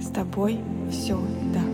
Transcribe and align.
С 0.00 0.10
тобой 0.10 0.58
все 0.90 1.18
так. 1.52 1.64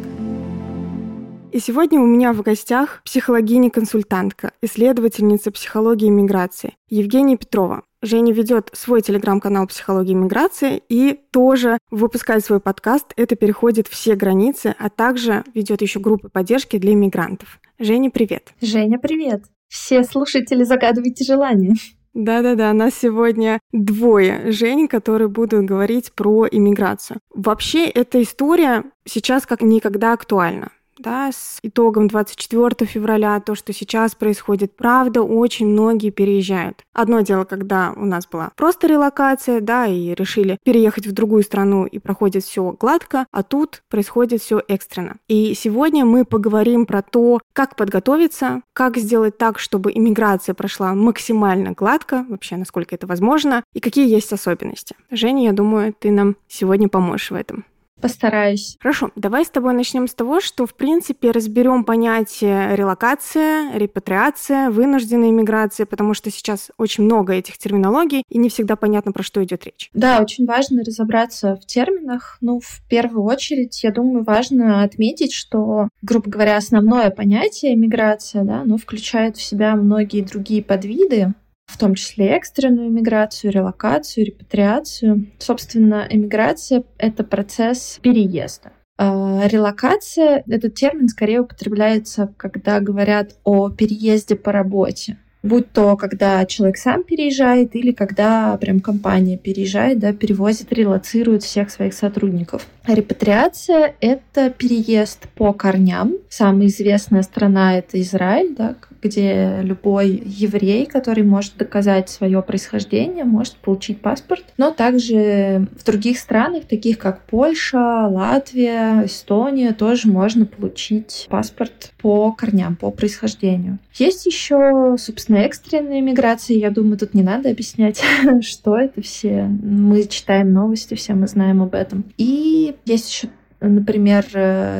И 1.52 1.60
сегодня 1.60 2.00
у 2.00 2.06
меня 2.06 2.32
в 2.32 2.42
гостях 2.42 3.02
психологиня-консультантка, 3.04 4.52
исследовательница 4.62 5.52
психологии 5.52 6.06
и 6.06 6.10
миграции 6.10 6.74
Евгения 6.88 7.36
Петрова. 7.36 7.82
Женя 8.02 8.32
ведет 8.32 8.70
свой 8.72 9.02
телеграм-канал 9.02 9.66
«Психология 9.66 10.12
и 10.12 10.16
миграция» 10.16 10.80
и 10.88 11.20
тоже 11.30 11.78
выпускает 11.90 12.44
свой 12.44 12.60
подкаст 12.60 13.12
«Это 13.16 13.36
переходит 13.36 13.88
все 13.88 14.14
границы», 14.14 14.74
а 14.78 14.90
также 14.90 15.44
ведет 15.54 15.80
еще 15.80 16.00
группы 16.00 16.28
поддержки 16.28 16.78
для 16.78 16.92
иммигрантов. 16.92 17.60
Женя, 17.78 18.10
привет! 18.10 18.52
Женя, 18.60 18.98
привет! 18.98 19.44
Все 19.68 20.02
слушатели 20.02 20.64
загадывайте 20.64 21.24
желание. 21.24 21.74
Да-да-да, 22.14 22.72
нас 22.72 22.94
сегодня 22.94 23.58
двое 23.72 24.52
Жень, 24.52 24.86
которые 24.86 25.26
будут 25.28 25.64
говорить 25.64 26.12
про 26.12 26.46
иммиграцию. 26.48 27.18
Вообще, 27.34 27.86
эта 27.86 28.22
история 28.22 28.84
сейчас 29.04 29.46
как 29.46 29.62
никогда 29.62 30.12
актуальна 30.12 30.70
да, 31.04 31.30
с 31.30 31.58
итогом 31.62 32.08
24 32.08 32.86
февраля, 32.86 33.38
то, 33.40 33.54
что 33.54 33.72
сейчас 33.72 34.14
происходит, 34.14 34.74
правда, 34.74 35.22
очень 35.22 35.68
многие 35.68 36.10
переезжают. 36.10 36.82
Одно 36.92 37.20
дело, 37.20 37.44
когда 37.44 37.92
у 37.94 38.06
нас 38.06 38.26
была 38.26 38.50
просто 38.56 38.86
релокация, 38.86 39.60
да, 39.60 39.86
и 39.86 40.14
решили 40.14 40.58
переехать 40.64 41.06
в 41.06 41.12
другую 41.12 41.42
страну 41.42 41.84
и 41.84 41.98
проходит 41.98 42.44
все 42.44 42.72
гладко, 42.72 43.26
а 43.30 43.42
тут 43.42 43.82
происходит 43.90 44.42
все 44.42 44.62
экстренно. 44.66 45.16
И 45.28 45.54
сегодня 45.54 46.04
мы 46.04 46.24
поговорим 46.24 46.86
про 46.86 47.02
то, 47.02 47.40
как 47.52 47.76
подготовиться, 47.76 48.62
как 48.72 48.96
сделать 48.96 49.36
так, 49.36 49.58
чтобы 49.58 49.92
иммиграция 49.92 50.54
прошла 50.54 50.94
максимально 50.94 51.72
гладко, 51.72 52.24
вообще 52.28 52.56
насколько 52.56 52.94
это 52.94 53.06
возможно, 53.06 53.62
и 53.74 53.80
какие 53.80 54.08
есть 54.08 54.32
особенности. 54.32 54.96
Женя, 55.10 55.44
я 55.44 55.52
думаю, 55.52 55.94
ты 55.98 56.10
нам 56.10 56.36
сегодня 56.48 56.88
поможешь 56.88 57.30
в 57.30 57.34
этом. 57.34 57.64
Постараюсь. 58.04 58.76
Хорошо, 58.80 59.10
давай 59.16 59.46
с 59.46 59.48
тобой 59.48 59.72
начнем 59.72 60.06
с 60.08 60.12
того, 60.12 60.42
что, 60.42 60.66
в 60.66 60.74
принципе, 60.74 61.30
разберем 61.30 61.84
понятие 61.84 62.76
релокация, 62.76 63.74
репатриация, 63.78 64.68
вынужденная 64.68 65.30
иммиграция, 65.30 65.86
потому 65.86 66.12
что 66.12 66.30
сейчас 66.30 66.70
очень 66.76 67.04
много 67.04 67.32
этих 67.32 67.56
терминологий, 67.56 68.22
и 68.28 68.36
не 68.36 68.50
всегда 68.50 68.76
понятно, 68.76 69.12
про 69.12 69.22
что 69.22 69.42
идет 69.42 69.64
речь. 69.64 69.88
Да, 69.94 70.20
очень 70.20 70.44
важно 70.44 70.84
разобраться 70.84 71.56
в 71.56 71.64
терминах. 71.64 72.36
Ну, 72.42 72.60
в 72.60 72.82
первую 72.90 73.24
очередь, 73.24 73.82
я 73.82 73.90
думаю, 73.90 74.22
важно 74.22 74.82
отметить, 74.82 75.32
что, 75.32 75.88
грубо 76.02 76.28
говоря, 76.28 76.58
основное 76.58 77.08
понятие 77.08 77.74
миграция, 77.74 78.44
да, 78.44 78.60
оно 78.60 78.76
включает 78.76 79.38
в 79.38 79.42
себя 79.42 79.76
многие 79.76 80.20
другие 80.20 80.62
подвиды, 80.62 81.32
в 81.66 81.78
том 81.78 81.94
числе 81.94 82.28
экстренную 82.28 82.90
миграцию, 82.90 83.52
релокацию, 83.52 84.26
репатриацию. 84.26 85.26
Собственно, 85.38 86.06
эмиграция— 86.08 86.84
это 86.98 87.24
процесс 87.24 87.98
переезда. 88.02 88.72
А, 88.96 89.46
релокация— 89.48 90.44
этот 90.46 90.74
термин 90.74 91.08
скорее 91.08 91.40
употребляется, 91.40 92.32
когда 92.36 92.80
говорят 92.80 93.36
о 93.44 93.70
переезде 93.70 94.36
по 94.36 94.52
работе 94.52 95.18
будь 95.44 95.70
то 95.72 95.96
когда 95.96 96.44
человек 96.46 96.78
сам 96.78 97.04
переезжает 97.04 97.76
или 97.76 97.92
когда 97.92 98.56
прям 98.56 98.80
компания 98.80 99.36
переезжает, 99.36 99.98
да, 100.00 100.12
перевозит, 100.12 100.72
релацирует 100.72 101.44
всех 101.44 101.70
своих 101.70 101.94
сотрудников. 101.94 102.66
Репатриация— 102.86 103.94
это 104.00 104.50
переезд 104.50 105.28
по 105.34 105.52
корням. 105.52 106.14
Самая 106.28 106.66
известная 106.66 107.22
страна— 107.22 107.78
это 107.78 108.00
Израиль, 108.00 108.54
да, 108.56 108.74
где 109.04 109.60
любой 109.62 110.22
еврей, 110.24 110.86
который 110.86 111.22
может 111.22 111.56
доказать 111.56 112.08
свое 112.08 112.42
происхождение, 112.42 113.24
может 113.24 113.56
получить 113.56 114.00
паспорт. 114.00 114.44
Но 114.56 114.70
также 114.70 115.68
в 115.78 115.84
других 115.84 116.18
странах, 116.18 116.64
таких 116.64 116.98
как 116.98 117.22
Польша, 117.26 118.08
Латвия, 118.08 119.04
Эстония, 119.04 119.72
тоже 119.72 120.08
можно 120.08 120.46
получить 120.46 121.26
паспорт 121.28 121.92
по 122.00 122.32
корням, 122.32 122.76
по 122.76 122.90
происхождению. 122.90 123.78
Есть 123.94 124.26
еще, 124.26 124.96
собственно, 124.98 125.36
экстренная 125.38 126.00
миграция, 126.00 126.56
я 126.56 126.70
думаю, 126.70 126.98
тут 126.98 127.14
не 127.14 127.22
надо 127.22 127.50
объяснять, 127.50 128.02
что 128.40 128.76
это 128.76 129.02
все. 129.02 129.44
Мы 129.44 130.04
читаем 130.04 130.52
новости, 130.52 130.94
все 130.94 131.14
мы 131.14 131.28
знаем 131.28 131.62
об 131.62 131.74
этом. 131.74 132.04
И 132.16 132.74
есть 132.86 133.10
еще, 133.10 133.28
например, 133.60 134.24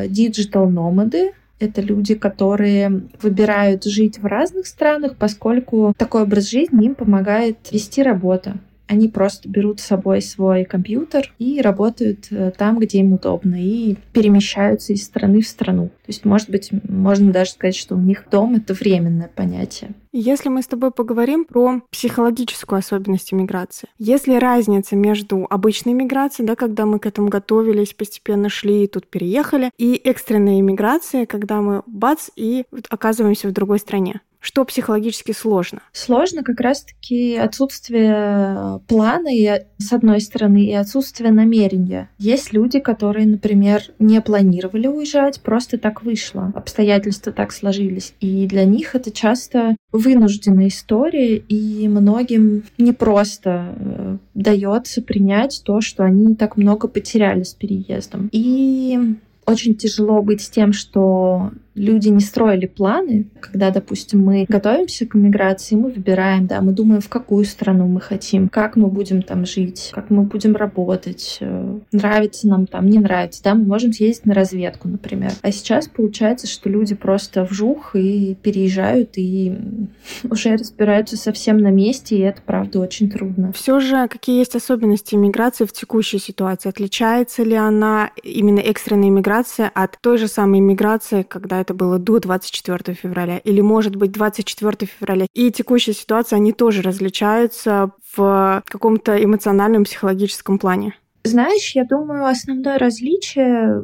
диджитал-номады, 0.09 1.33
это 1.65 1.81
люди, 1.81 2.15
которые 2.15 3.03
выбирают 3.21 3.85
жить 3.85 4.19
в 4.19 4.27
разных 4.27 4.67
странах, 4.67 5.17
поскольку 5.17 5.95
такой 5.97 6.23
образ 6.23 6.51
жизни 6.51 6.87
им 6.87 6.95
помогает 6.95 7.59
вести 7.73 8.03
работу. 8.03 8.53
Они 8.87 9.09
просто 9.09 9.49
берут 9.49 9.81
с 9.81 9.85
собой 9.85 10.21
свой 10.21 10.65
компьютер 10.65 11.33
и 11.39 11.61
работают 11.61 12.27
э, 12.31 12.53
там, 12.57 12.79
где 12.79 12.99
им 12.99 13.15
удобно, 13.15 13.57
и 13.59 13.97
перемещаются 14.13 14.93
из 14.93 15.05
страны 15.05 15.41
в 15.41 15.49
страну. 15.49 15.87
То 15.87 16.09
есть, 16.09 16.25
может 16.25 16.51
быть, 16.51 16.71
можно 16.89 17.33
даже 17.33 17.53
сказать, 17.53 17.77
что 17.77 17.95
у 17.95 18.01
них 18.01 18.25
дом— 18.31 18.55
это 18.57 18.75
временное 18.75 19.31
понятие. 19.35 19.93
Если 20.13 20.49
мы 20.49 20.63
с 20.63 20.67
тобой 20.67 20.91
поговорим 20.91 21.45
про 21.45 21.81
психологическую 21.91 22.79
особенность 22.79 23.33
миграции, 23.33 23.89
есть 23.99 24.29
ли 24.29 24.39
разница 24.39 24.97
между 24.97 25.47
обычной 25.49 25.93
миграцией, 25.93 26.47
да, 26.47 26.55
когда 26.55 26.87
мы 26.87 26.99
к 26.99 27.07
этому 27.07 27.29
готовились, 27.29 27.95
постепенно 27.95 28.49
шли 28.49 28.85
и 28.85 28.87
тут 28.87 29.09
переехали, 29.09 29.71
и 29.77 29.95
экстренной 29.95 30.61
миграцией, 30.61 31.27
когда 31.27 31.61
мы 31.61 31.83
бац 31.87 32.29
и 32.37 32.65
оказываемся 32.91 33.49
в 33.49 33.53
другой 33.53 33.79
стране? 33.79 34.21
Что 34.45 34.67
психологически 34.67 35.33
сложно? 35.33 35.81
Сложно 35.95 36.43
как 36.43 36.61
раз-таки 36.61 37.35
отсутствие 37.35 38.13
э, 38.15 38.79
плана, 38.87 39.35
и, 39.35 39.63
с 39.79 39.91
одной 39.91 40.21
стороны, 40.21 40.67
и 40.67 40.75
отсутствие 40.75 41.33
намерения. 41.33 42.11
Есть 42.19 42.53
люди, 42.53 42.79
которые, 42.79 43.27
например, 43.27 43.81
не 43.99 44.21
планировали 44.21 44.87
уезжать, 44.87 45.41
просто 45.41 45.79
так 45.79 46.03
вышло. 46.03 46.53
Обстоятельства 46.55 47.33
так 47.33 47.53
сложились. 47.53 48.13
И 48.21 48.47
для 48.47 48.67
них 48.67 48.95
это 48.95 49.11
часто 49.11 49.77
вынужденная 49.93 50.69
история, 50.69 51.39
и 51.39 51.89
многим 51.89 52.65
непросто 52.77 53.75
э, 53.75 54.17
дается 54.35 55.01
принять 55.01 55.63
то, 55.65 55.81
что 55.81 56.05
они 56.05 56.35
так 56.35 56.59
много 56.59 56.87
потеряли 56.87 57.45
с 57.45 57.55
переездом. 57.55 58.29
И 58.31 59.17
очень 59.47 59.75
тяжело 59.75 60.21
быть 60.21 60.43
с 60.43 60.51
тем, 60.51 60.75
что 60.75 61.51
люди 61.75 62.09
не 62.09 62.21
строили 62.21 62.67
планы, 62.67 63.27
когда, 63.41 63.71
допустим, 63.71 64.25
мы 64.25 64.47
готовимся 64.49 65.07
к 65.07 65.15
миграции, 65.15 65.75
мы 65.75 65.91
выбираем, 65.91 66.47
да, 66.47 66.61
мы 66.61 66.73
думаем, 66.73 67.01
в 67.01 67.09
какую 67.09 67.45
страну 67.45 67.87
мы 67.87 68.01
хотим, 68.01 68.49
как 68.49 68.77
мы 68.77 68.89
будем 68.89 69.23
там 69.23 69.45
жить, 69.45 69.91
как 69.93 70.11
мы 70.11 70.23
будем 70.23 70.55
работать, 70.55 71.39
э, 71.41 71.79
нравится 71.93 72.49
нам 72.49 72.67
там, 72.67 72.89
не 72.89 72.99
нравится, 72.99 73.43
да, 73.43 73.55
мы 73.55 73.65
можем 73.65 73.93
съездить 73.93 74.27
на 74.27 74.35
разведку, 74.35 74.89
например. 74.89 75.33
А 75.43 75.51
сейчас 75.51 75.89
получается, 75.89 76.47
что 76.47 76.69
люди 76.71 76.95
просто 76.95 77.45
вжух 77.45 77.97
и 77.97 78.37
переезжают, 78.41 79.11
и 79.17 79.57
уже 80.31 80.57
разбираются 80.57 81.17
совсем 81.17 81.59
на 81.59 81.71
месте, 81.71 82.17
и 82.17 82.21
это, 82.21 82.41
правда, 82.45 82.79
очень 82.79 83.11
трудно. 83.11 83.53
Все 83.53 83.81
же, 83.81 84.07
какие 84.09 84.39
есть 84.39 84.55
особенности 84.55 85.17
миграции 85.17 85.65
в 85.65 85.73
текущей 85.73 86.19
ситуации? 86.19 86.69
Отличается 86.69 87.43
ли 87.43 87.55
она, 87.55 88.11
именно 88.23 88.61
экстренная 88.61 89.11
миграция, 89.11 89.71
от 89.75 89.99
той 90.01 90.19
же 90.19 90.29
самой 90.29 90.61
миграции, 90.61 91.23
когда 91.23 91.64
это 91.65 91.75
было 91.75 91.99
до 91.99 92.21
24 92.21 92.95
февраля, 92.95 93.39
или, 93.39 93.61
может 93.61 93.97
быть, 93.97 94.13
24 94.13 94.87
февраля. 94.87 95.27
И 95.35 95.51
текущая 95.51 95.95
ситуация, 95.95 96.37
они 96.37 96.53
тоже 96.53 96.83
различаются 96.83 97.91
в 98.17 98.63
каком-то 98.67 99.23
эмоциональном, 99.23 99.85
психологическом 99.85 100.59
плане. 100.59 100.95
Знаешь, 101.25 101.75
я 101.75 101.85
думаю, 101.85 102.27
основное 102.27 102.79
различие 102.79 103.81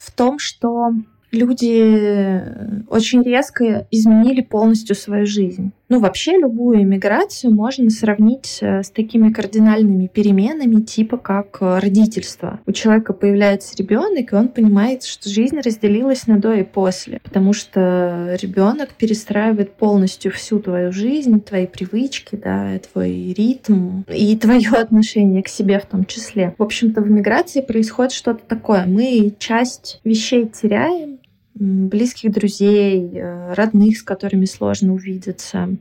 в 0.00 0.10
том, 0.16 0.38
что 0.40 0.90
люди 1.30 2.42
очень 2.88 3.22
резко 3.22 3.86
изменили 3.90 4.42
полностью 4.42 4.96
свою 4.96 5.26
жизнь. 5.26 5.72
Ну, 5.88 6.00
вообще 6.00 6.32
любую 6.32 6.82
иммиграцию 6.82 7.52
можно 7.52 7.90
сравнить 7.90 8.58
э, 8.60 8.82
с 8.82 8.90
такими 8.90 9.32
кардинальными 9.32 10.08
переменами, 10.08 10.80
типа 10.80 11.16
как 11.16 11.58
э, 11.60 11.78
родительство. 11.78 12.58
У 12.66 12.72
человека 12.72 13.12
появляется 13.12 13.76
ребенок, 13.76 14.32
и 14.32 14.36
он 14.36 14.48
понимает, 14.48 15.04
что 15.04 15.28
жизнь 15.28 15.60
разделилась 15.60 16.26
на 16.26 16.40
до 16.40 16.54
и 16.54 16.64
после, 16.64 17.20
потому 17.22 17.52
что 17.52 18.36
ребенок 18.40 18.94
перестраивает 18.94 19.74
полностью 19.74 20.32
всю 20.32 20.58
твою 20.58 20.90
жизнь, 20.90 21.40
твои 21.40 21.68
привычки, 21.68 22.34
да, 22.34 22.78
твой 22.92 23.32
ритм 23.32 24.02
и 24.08 24.36
твое 24.36 24.70
отношение 24.72 25.44
к 25.44 25.48
себе 25.48 25.78
в 25.78 25.86
том 25.86 26.04
числе. 26.04 26.54
В 26.58 26.62
общем-то, 26.64 27.00
в 27.00 27.10
миграции 27.10 27.60
происходит 27.60 28.12
что-то 28.12 28.40
такое. 28.44 28.86
Мы 28.86 29.32
часть 29.38 30.00
вещей 30.02 30.48
теряем, 30.48 31.18
близких 31.58 32.32
друзей, 32.32 33.10
э, 33.12 33.54
родных, 33.54 33.98
с 33.98 34.02
которыми 34.02 34.44
сложно 34.44 34.92
увидеться, 34.92 35.76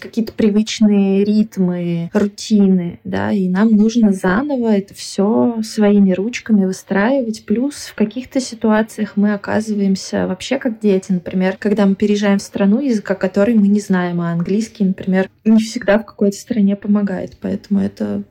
какие-то 0.00 0.32
привычные 0.32 1.24
ритмы, 1.24 2.10
рутины, 2.14 3.00
да, 3.04 3.32
и 3.32 3.48
нам 3.48 3.70
нужно 3.76 4.12
заново 4.12 4.68
это 4.74 4.94
все 4.94 5.58
своими 5.62 6.12
ручками 6.12 6.64
выстраивать. 6.64 7.44
Плюс 7.44 7.74
в 7.74 7.94
каких-то 7.94 8.40
ситуациях 8.40 9.12
мы 9.16 9.34
оказываемся 9.34 10.26
вообще 10.26 10.58
как 10.58 10.80
дети, 10.80 11.12
например, 11.12 11.56
когда 11.58 11.84
мы 11.84 11.94
переезжаем 11.94 12.38
в 12.38 12.42
страну, 12.42 12.80
языка 12.80 13.14
которой 13.14 13.54
мы 13.54 13.68
не 13.68 13.80
знаем, 13.80 14.22
а 14.22 14.32
английский, 14.32 14.84
например, 14.84 15.28
не 15.44 15.60
всегда 15.60 15.98
в 15.98 16.06
какой-то 16.06 16.36
стране 16.36 16.74
помогает, 16.74 17.36
поэтому 17.40 17.80
это 17.80 18.22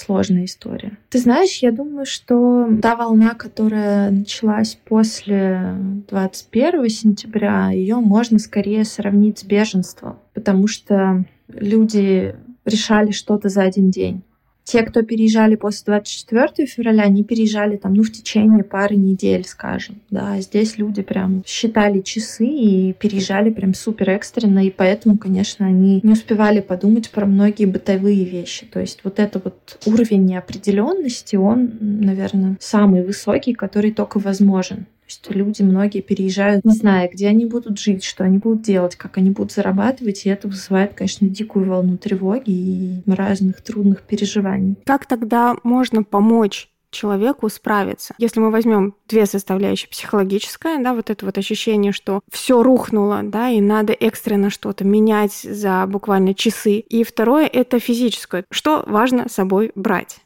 сложная 0.00 0.44
история. 0.44 0.98
Ты 1.08 1.18
знаешь, 1.18 1.58
я 1.58 1.70
думаю, 1.72 2.06
что 2.06 2.68
та 2.82 2.96
волна, 2.96 3.34
которая 3.34 4.10
началась 4.10 4.78
после 4.84 5.74
21 6.08 6.88
сентября, 6.88 7.70
ее 7.70 7.96
можно 7.96 8.38
скорее 8.38 8.84
сравнить 8.84 9.38
с 9.38 9.44
беженством, 9.44 10.18
потому 10.34 10.66
что 10.66 11.24
люди 11.48 12.34
решали 12.64 13.12
что-то 13.12 13.48
за 13.48 13.62
один 13.62 13.90
день. 13.90 14.22
Те, 14.70 14.84
кто 14.84 15.02
переезжали 15.02 15.56
после 15.56 15.82
24 15.86 16.64
февраля, 16.68 17.02
они 17.02 17.24
переезжали 17.24 17.76
там, 17.76 17.92
ну, 17.92 18.04
в 18.04 18.12
течение 18.12 18.62
пары 18.62 18.94
недель, 18.94 19.44
скажем. 19.44 19.96
Да, 20.10 20.40
здесь 20.40 20.78
люди 20.78 21.02
прям 21.02 21.42
считали 21.44 22.02
часы 22.02 22.46
и 22.46 22.92
переезжали 22.92 23.50
прям 23.50 23.74
супер 23.74 24.10
экстренно, 24.10 24.64
и 24.64 24.70
поэтому, 24.70 25.18
конечно, 25.18 25.66
они 25.66 25.98
не 26.04 26.12
успевали 26.12 26.60
подумать 26.60 27.10
про 27.10 27.26
многие 27.26 27.64
бытовые 27.64 28.24
вещи. 28.24 28.64
То 28.64 28.78
есть 28.78 29.00
вот 29.02 29.18
это 29.18 29.40
вот 29.42 29.76
уровень 29.86 30.26
неопределенности, 30.26 31.34
он, 31.34 31.72
наверное, 31.80 32.56
самый 32.60 33.02
высокий, 33.02 33.54
который 33.54 33.90
только 33.90 34.20
возможен 34.20 34.86
есть 35.10 35.30
люди 35.30 35.62
многие 35.62 36.00
переезжают, 36.00 36.64
не 36.64 36.72
зная, 36.72 37.08
где 37.08 37.28
они 37.28 37.44
будут 37.44 37.78
жить, 37.78 38.04
что 38.04 38.24
они 38.24 38.38
будут 38.38 38.62
делать, 38.62 38.96
как 38.96 39.18
они 39.18 39.30
будут 39.30 39.52
зарабатывать, 39.52 40.24
и 40.24 40.30
это 40.30 40.48
вызывает, 40.48 40.94
конечно, 40.94 41.28
дикую 41.28 41.68
волну 41.68 41.98
тревоги 41.98 42.50
и 42.50 43.02
разных 43.06 43.60
трудных 43.62 44.02
переживаний. 44.02 44.76
Как 44.84 45.06
тогда 45.06 45.56
можно 45.62 46.02
помочь 46.02 46.68
человеку 46.90 47.48
справиться. 47.48 48.14
Если 48.18 48.40
мы 48.40 48.50
возьмем 48.50 48.94
две 49.08 49.26
составляющие, 49.26 49.88
психологическая, 49.88 50.82
да, 50.82 50.92
вот 50.92 51.10
это 51.10 51.24
вот 51.24 51.38
ощущение, 51.38 51.92
что 51.92 52.20
все 52.30 52.62
рухнуло, 52.62 53.20
да, 53.22 53.48
и 53.48 53.60
надо 53.60 53.92
экстренно 53.92 54.50
что-то 54.50 54.84
менять 54.84 55.32
за 55.32 55.86
буквально 55.86 56.34
часы. 56.34 56.78
И 56.78 57.04
второе— 57.04 57.46
это 57.52 57.78
физическое. 57.78 58.44
Что 58.50 58.82
важно 58.86 59.28
с 59.28 59.34
собой 59.34 59.70
брать? 59.76 60.18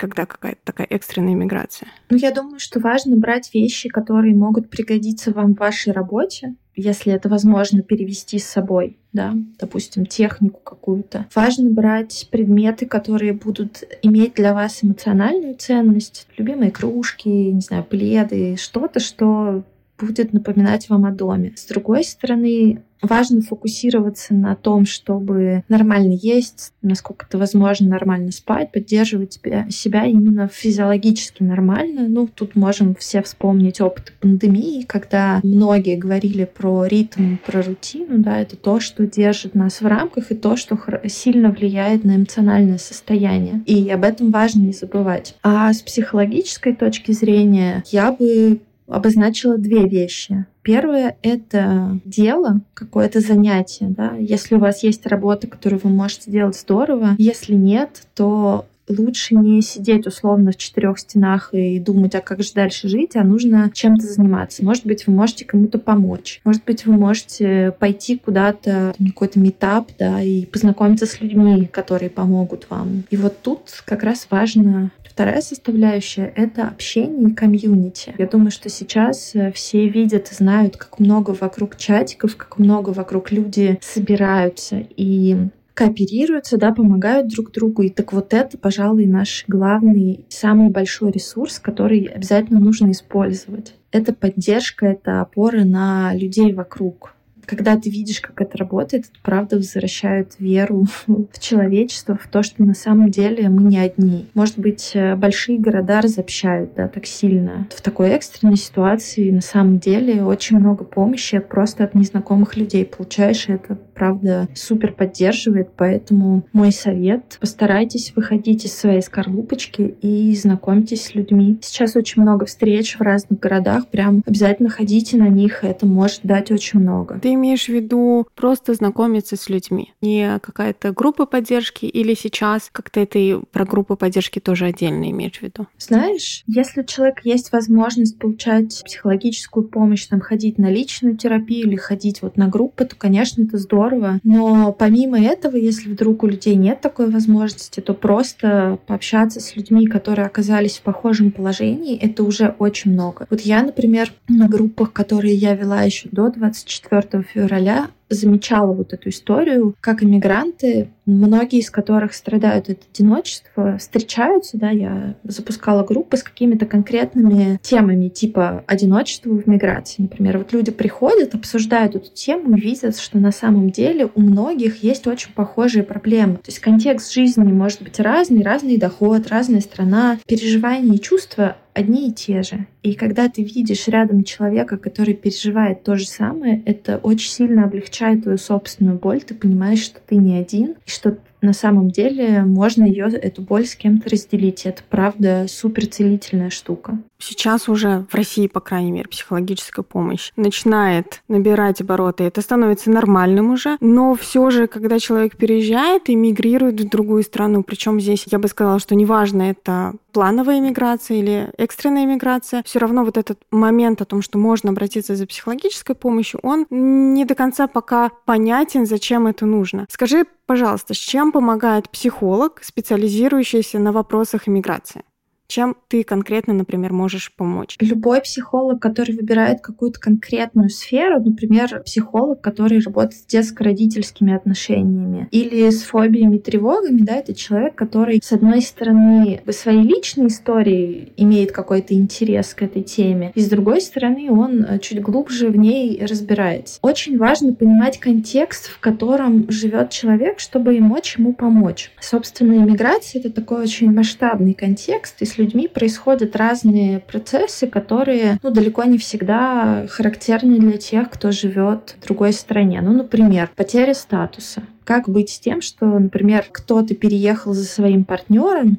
Когда 0.00 0.24
какая-то 0.24 0.60
такая 0.64 0.86
экстренная 0.88 1.34
миграция? 1.34 1.88
Ну, 2.08 2.16
я 2.16 2.32
думаю, 2.32 2.58
что 2.58 2.80
важно 2.80 3.16
брать 3.16 3.52
вещи, 3.52 3.90
которые 3.90 4.34
могут 4.34 4.70
пригодиться 4.70 5.30
вам 5.30 5.54
в 5.54 5.58
вашей 5.58 5.92
работе, 5.92 6.54
если 6.74 7.12
это 7.12 7.28
возможно 7.28 7.82
перевести 7.82 8.38
с 8.38 8.46
собой, 8.46 8.98
да, 9.12 9.34
допустим, 9.58 10.06
технику 10.06 10.60
какую-то. 10.60 11.26
Важно 11.34 11.68
брать 11.68 12.28
предметы, 12.30 12.86
которые 12.86 13.34
будут 13.34 13.84
иметь 14.00 14.34
для 14.34 14.54
вас 14.54 14.82
эмоциональную 14.82 15.54
ценность, 15.56 16.26
любимые 16.38 16.70
кружки, 16.70 17.28
не 17.28 17.60
знаю, 17.60 17.84
пледы, 17.84 18.56
что-то, 18.56 19.00
что 19.00 19.64
будет 19.98 20.32
напоминать 20.32 20.88
вам 20.88 21.04
о 21.04 21.10
доме. 21.10 21.52
С 21.56 21.66
другой 21.66 22.04
стороны, 22.04 22.82
Важно 23.02 23.40
фокусироваться 23.40 24.34
на 24.34 24.54
том, 24.54 24.84
чтобы 24.84 25.64
нормально 25.68 26.12
есть, 26.12 26.72
насколько 26.82 27.26
это 27.26 27.38
возможно, 27.38 27.88
нормально 27.88 28.30
спать, 28.32 28.72
поддерживать 28.72 29.34
себя, 29.34 29.66
себя 29.70 30.04
именно 30.04 30.48
физиологически 30.48 31.42
нормально. 31.42 32.06
Ну, 32.08 32.26
тут 32.26 32.56
можем 32.56 32.94
все 32.94 33.22
вспомнить 33.22 33.80
опыт 33.80 34.12
пандемии, 34.20 34.82
когда 34.82 35.40
многие 35.42 35.96
говорили 35.96 36.44
про 36.44 36.84
ритм, 36.84 37.36
про 37.44 37.62
рутину, 37.62 38.18
да, 38.18 38.40
это 38.40 38.56
то, 38.56 38.80
что 38.80 39.06
держит 39.06 39.54
нас 39.54 39.80
в 39.80 39.86
рамках 39.86 40.30
и 40.30 40.34
то, 40.34 40.56
что 40.56 40.78
сильно 41.06 41.50
влияет 41.50 42.04
на 42.04 42.16
эмоциональное 42.16 42.78
состояние. 42.78 43.62
И 43.66 43.88
об 43.90 44.04
этом 44.04 44.30
важно 44.30 44.60
не 44.60 44.72
забывать. 44.72 45.36
А 45.42 45.72
с 45.72 45.80
психологической 45.82 46.74
точки 46.74 47.12
зрения 47.12 47.82
я 47.90 48.12
бы 48.12 48.60
обозначила 48.86 49.56
две 49.56 49.88
вещи. 49.88 50.46
Первое— 50.70 51.16
это 51.22 51.98
дело, 52.04 52.60
какое-то 52.74 53.18
занятие. 53.18 53.86
Да? 53.88 54.14
Если 54.16 54.54
у 54.54 54.60
вас 54.60 54.84
есть 54.84 55.04
работа, 55.04 55.48
которую 55.48 55.80
вы 55.82 55.90
можете 55.90 56.30
делать 56.30 56.56
здорово, 56.56 57.16
если 57.18 57.54
нет, 57.54 58.04
то 58.14 58.66
лучше 58.88 59.34
не 59.34 59.62
сидеть 59.62 60.06
условно 60.06 60.52
в 60.52 60.56
четырех 60.56 61.00
стенах 61.00 61.50
и 61.52 61.80
думать, 61.80 62.14
а 62.14 62.20
как 62.20 62.44
же 62.44 62.52
дальше 62.54 62.86
жить, 62.86 63.16
а 63.16 63.24
нужно 63.24 63.70
чем-то 63.72 64.06
заниматься. 64.06 64.64
Может 64.64 64.86
быть, 64.86 65.08
вы 65.08 65.12
можете 65.12 65.44
кому-то 65.44 65.80
помочь. 65.80 66.40
Может 66.44 66.64
быть, 66.64 66.86
вы 66.86 66.92
можете 66.92 67.74
пойти 67.80 68.16
куда-то, 68.16 68.94
какой-то 69.04 69.40
метап, 69.40 69.90
да, 69.98 70.22
и 70.22 70.46
познакомиться 70.46 71.06
с 71.06 71.20
людьми, 71.20 71.66
которые 71.66 72.10
помогут 72.10 72.66
вам. 72.70 73.02
И 73.10 73.16
вот 73.16 73.42
тут 73.42 73.60
как 73.84 74.04
раз 74.04 74.28
важно 74.30 74.92
Вторая 75.20 75.42
составляющая— 75.42 76.32
это 76.34 76.66
общение 76.66 77.28
и 77.28 77.34
комьюнити. 77.34 78.14
Я 78.16 78.26
думаю, 78.26 78.50
что 78.50 78.70
сейчас 78.70 79.32
э, 79.34 79.52
все 79.52 79.86
видят 79.86 80.32
и 80.32 80.34
знают, 80.34 80.78
как 80.78 80.98
много 80.98 81.36
вокруг 81.38 81.76
чатиков, 81.76 82.38
как 82.38 82.58
много 82.58 82.88
вокруг 82.88 83.30
люди 83.30 83.78
собираются 83.82 84.82
и 84.96 85.36
кооперируются, 85.74 86.56
да, 86.56 86.72
помогают 86.72 87.28
друг 87.28 87.52
другу. 87.52 87.82
И 87.82 87.90
так 87.90 88.14
вот 88.14 88.32
это, 88.32 88.56
пожалуй, 88.56 89.04
наш 89.04 89.44
главный, 89.46 90.24
самый 90.30 90.70
большой 90.70 91.10
ресурс, 91.10 91.58
который 91.58 92.04
обязательно 92.04 92.58
нужно 92.58 92.90
использовать. 92.90 93.74
Это 93.92 94.14
поддержка, 94.14 94.86
это 94.86 95.20
опора 95.20 95.64
на 95.64 96.14
людей 96.14 96.54
вокруг 96.54 97.14
когда 97.50 97.76
ты 97.76 97.90
видишь, 97.90 98.20
как 98.20 98.40
это 98.40 98.56
работает, 98.56 99.06
это 99.06 99.18
правда 99.22 99.56
возвращает 99.56 100.36
веру 100.38 100.86
в 101.06 101.40
человечество, 101.40 102.16
в 102.16 102.28
то, 102.28 102.44
что 102.44 102.62
на 102.62 102.74
самом 102.74 103.10
деле 103.10 103.48
мы 103.48 103.64
не 103.64 103.78
одни. 103.78 104.28
Может 104.34 104.56
быть, 104.58 104.92
э, 104.94 105.16
большие 105.16 105.58
города 105.58 106.00
разобщают, 106.00 106.74
да, 106.76 106.86
так 106.86 107.06
сильно. 107.06 107.66
В 107.74 107.82
такой 107.82 108.10
экстренной 108.10 108.56
ситуации 108.56 109.32
на 109.32 109.40
самом 109.40 109.80
деле 109.80 110.22
очень 110.22 110.58
много 110.58 110.84
помощи 110.84 111.40
просто 111.40 111.82
от 111.82 111.96
незнакомых 111.96 112.56
людей 112.56 112.84
получаешь, 112.84 113.48
и 113.48 113.52
это 113.52 113.76
правда 113.94 114.48
супер 114.54 114.92
поддерживает, 114.92 115.70
поэтому 115.76 116.44
мой 116.52 116.70
совет— 116.70 117.36
постарайтесь 117.40 118.12
выходить 118.14 118.64
из 118.64 118.74
своей 118.74 119.02
скорлупочки 119.02 119.94
и 120.00 120.34
знакомьтесь 120.36 121.06
с 121.06 121.14
людьми. 121.14 121.58
Сейчас 121.62 121.96
очень 121.96 122.22
много 122.22 122.46
встреч 122.46 122.96
в 122.96 123.02
разных 123.02 123.40
городах, 123.40 123.88
прям 123.88 124.22
обязательно 124.24 124.70
ходите 124.70 125.16
на 125.16 125.28
них, 125.28 125.64
это 125.64 125.84
может 125.84 126.20
дать 126.22 126.50
очень 126.52 126.80
много. 126.80 127.18
Ты 127.20 127.34
имеешь 127.40 127.66
в 127.66 127.70
виду 127.70 128.28
просто 128.34 128.74
знакомиться 128.74 129.36
с 129.36 129.48
людьми, 129.48 129.94
не 130.00 130.38
какая-то 130.40 130.92
группа 130.92 131.26
поддержки 131.26 131.86
или 131.86 132.14
сейчас 132.14 132.68
как-то 132.70 133.00
это 133.00 133.42
про 133.50 133.64
группу 133.64 133.96
поддержки 133.96 134.38
тоже 134.38 134.66
отдельно 134.66 135.10
имеешь 135.10 135.38
в 135.38 135.42
виду? 135.42 135.66
Знаешь, 135.78 136.44
если 136.46 136.82
у 136.82 136.84
человека 136.84 137.22
есть 137.24 137.50
возможность 137.52 138.18
получать 138.18 138.82
психологическую 138.84 139.64
помощь, 139.66 140.06
там, 140.06 140.20
ходить 140.20 140.58
на 140.58 140.70
личную 140.70 141.16
терапию 141.16 141.66
или 141.66 141.76
ходить 141.76 142.22
вот 142.22 142.36
на 142.36 142.48
группы, 142.48 142.84
то, 142.84 142.94
конечно, 142.94 143.42
это 143.42 143.56
здорово. 143.58 144.20
Но 144.22 144.72
помимо 144.72 145.20
этого, 145.20 145.56
если 145.56 145.90
вдруг 145.90 146.22
у 146.22 146.26
людей 146.26 146.54
нет 146.54 146.80
такой 146.80 147.10
возможности, 147.10 147.80
то 147.80 147.94
просто 147.94 148.78
пообщаться 148.86 149.40
с 149.40 149.56
людьми, 149.56 149.86
которые 149.86 150.26
оказались 150.26 150.78
в 150.78 150.82
похожем 150.82 151.30
положении, 151.30 151.96
это 151.96 152.22
уже 152.22 152.54
очень 152.58 152.92
много. 152.92 153.26
Вот 153.30 153.40
я, 153.40 153.62
например, 153.62 154.12
на 154.28 154.48
группах, 154.48 154.92
которые 154.92 155.34
я 155.34 155.54
вела 155.54 155.82
еще 155.82 156.08
до 156.10 156.30
24 156.30 157.22
февраля 157.32 157.88
замечала 158.10 158.72
вот 158.72 158.92
эту 158.92 159.08
историю, 159.08 159.74
как 159.80 160.02
иммигранты, 160.02 160.90
многие 161.06 161.60
из 161.60 161.70
которых 161.70 162.14
страдают 162.14 162.68
от 162.68 162.78
одиночества, 162.92 163.78
встречаются, 163.78 164.58
да, 164.58 164.70
я 164.70 165.14
запускала 165.24 165.84
группы 165.84 166.16
с 166.16 166.22
какими-то 166.22 166.66
конкретными 166.66 167.58
темами, 167.62 168.08
типа 168.08 168.64
одиночества 168.66 169.30
в 169.30 169.46
миграции. 169.46 170.02
Например, 170.02 170.38
вот 170.38 170.52
люди 170.52 170.70
приходят, 170.70 171.34
обсуждают 171.34 171.96
эту 171.96 172.10
тему 172.12 172.56
и 172.56 172.60
видят, 172.60 172.98
что 172.98 173.18
на 173.18 173.32
самом 173.32 173.70
деле 173.70 174.08
у 174.14 174.20
многих 174.20 174.82
есть 174.82 175.06
очень 175.06 175.32
похожие 175.32 175.82
проблемы. 175.82 176.34
То 176.34 176.48
есть 176.48 176.60
контекст 176.60 177.12
жизни 177.12 177.42
может 177.52 177.82
быть 177.82 177.98
разный, 178.00 178.42
разный 178.42 178.76
доход, 178.76 179.28
разная 179.28 179.60
страна, 179.60 180.18
переживания 180.26 180.94
и 180.94 181.00
чувства 181.00 181.56
одни 181.72 182.08
и 182.08 182.12
те 182.12 182.42
же. 182.42 182.66
И 182.82 182.94
когда 182.94 183.28
ты 183.28 183.42
видишь 183.42 183.88
рядом 183.88 184.24
человека, 184.24 184.76
который 184.76 185.14
переживает 185.14 185.82
то 185.82 185.96
же 185.96 186.06
самое, 186.06 186.62
это 186.66 186.98
очень 186.98 187.30
сильно 187.30 187.64
облегчает 187.64 187.99
твою 188.22 188.38
собственную 188.38 188.98
боль. 188.98 189.22
Ты 189.22 189.34
понимаешь, 189.34 189.82
что 189.82 190.00
ты 190.00 190.16
не 190.16 190.36
один, 190.36 190.76
и 190.86 190.90
что 190.90 191.16
на 191.42 191.52
самом 191.52 191.90
деле 191.90 192.42
можно 192.42 192.84
ее, 192.84 193.06
эту 193.06 193.42
боль 193.42 193.66
с 193.66 193.74
кем-то 193.74 194.10
разделить. 194.10 194.66
Это 194.66 194.82
правда 194.88 195.46
супер 195.48 195.86
целительная 195.86 196.50
штука. 196.50 196.98
Сейчас 197.18 197.68
уже 197.68 198.06
в 198.10 198.14
России, 198.14 198.46
по 198.46 198.60
крайней 198.60 198.92
мере, 198.92 199.08
психологическая 199.08 199.82
помощь 199.82 200.32
начинает 200.36 201.22
набирать 201.28 201.80
обороты. 201.80 202.24
Это 202.24 202.40
становится 202.40 202.90
нормальным 202.90 203.52
уже. 203.52 203.76
Но 203.80 204.14
все 204.14 204.50
же, 204.50 204.66
когда 204.66 204.98
человек 204.98 205.36
переезжает 205.36 206.08
и 206.08 206.14
мигрирует 206.14 206.80
в 206.80 206.88
другую 206.88 207.22
страну, 207.22 207.62
причем 207.62 208.00
здесь 208.00 208.24
я 208.30 208.38
бы 208.38 208.48
сказала, 208.48 208.78
что 208.78 208.94
неважно, 208.94 209.42
это 209.42 209.94
плановая 210.12 210.58
иммиграция 210.58 211.18
или 211.18 211.50
экстренная 211.56 212.04
иммиграция, 212.04 212.62
все 212.64 212.78
равно 212.78 213.04
вот 213.04 213.16
этот 213.16 213.40
момент 213.50 214.00
о 214.00 214.04
том, 214.04 214.22
что 214.22 214.38
можно 214.38 214.70
обратиться 214.70 215.14
за 215.14 215.26
психологической 215.26 215.94
помощью, 215.94 216.40
он 216.42 216.66
не 216.70 217.24
до 217.24 217.34
конца 217.34 217.66
пока 217.66 218.10
понятен, 218.24 218.86
зачем 218.86 219.26
это 219.26 219.46
нужно. 219.46 219.86
Скажи, 219.88 220.24
пожалуйста, 220.46 220.94
с 220.94 220.98
чем 220.98 221.32
помогает 221.32 221.90
психолог, 221.90 222.60
специализирующийся 222.62 223.78
на 223.78 223.92
вопросах 223.92 224.48
иммиграции? 224.48 225.02
Чем 225.50 225.76
ты 225.88 226.04
конкретно, 226.04 226.54
например, 226.54 226.92
можешь 226.92 227.32
помочь? 227.34 227.76
Любой 227.80 228.20
психолог, 228.20 228.80
который 228.80 229.16
выбирает 229.16 229.60
какую-то 229.60 229.98
конкретную 229.98 230.68
сферу, 230.70 231.20
например, 231.20 231.82
психолог, 231.84 232.40
который 232.40 232.78
работает 232.78 233.14
с 233.14 233.26
детско-родительскими 233.26 234.32
отношениями 234.32 235.26
или 235.32 235.68
с 235.68 235.82
фобиями, 235.82 236.38
тревогами, 236.38 237.00
да, 237.00 237.16
это 237.16 237.34
человек, 237.34 237.74
который, 237.74 238.20
с 238.22 238.30
одной 238.30 238.62
стороны, 238.62 239.42
в 239.44 239.50
своей 239.50 239.82
личной 239.82 240.28
истории 240.28 241.12
имеет 241.16 241.50
какой-то 241.50 241.94
интерес 241.94 242.54
к 242.54 242.62
этой 242.62 242.84
теме, 242.84 243.32
и 243.34 243.40
с 243.40 243.48
другой 243.48 243.80
стороны, 243.80 244.30
он 244.30 244.62
э, 244.62 244.78
чуть 244.78 245.02
глубже 245.02 245.48
в 245.48 245.56
ней 245.56 246.00
разбирается. 246.06 246.78
Очень 246.80 247.18
важно 247.18 247.54
понимать 247.54 247.98
контекст, 247.98 248.68
в 248.68 248.78
котором 248.78 249.50
живет 249.50 249.90
человек, 249.90 250.38
чтобы 250.38 250.74
ему 250.74 250.96
чему 251.00 251.32
помочь. 251.32 251.90
Собственно, 251.98 252.52
иммиграция— 252.52 253.18
это 253.20 253.32
такой 253.32 253.64
очень 253.64 253.90
масштабный 253.90 254.54
контекст, 254.54 255.16
если 255.18 255.39
людьми 255.40 255.68
происходят 255.68 256.36
разные 256.36 257.00
процессы, 257.00 257.66
которые 257.66 258.38
ну, 258.42 258.50
далеко 258.50 258.84
не 258.84 258.98
всегда 258.98 259.86
характерны 259.88 260.58
для 260.58 260.78
тех, 260.78 261.10
кто 261.10 261.32
живет 261.32 261.96
в 261.98 262.06
другой 262.06 262.32
стране. 262.32 262.80
Ну, 262.82 262.92
например, 262.92 263.50
потеря 263.56 263.94
статуса. 263.94 264.62
Как 264.84 265.08
быть 265.08 265.30
с 265.30 265.40
тем, 265.40 265.60
что, 265.60 265.86
например, 265.86 266.46
кто-то 266.50 266.94
переехал 266.94 267.52
за 267.52 267.64
своим 267.64 268.04
партнером, 268.04 268.78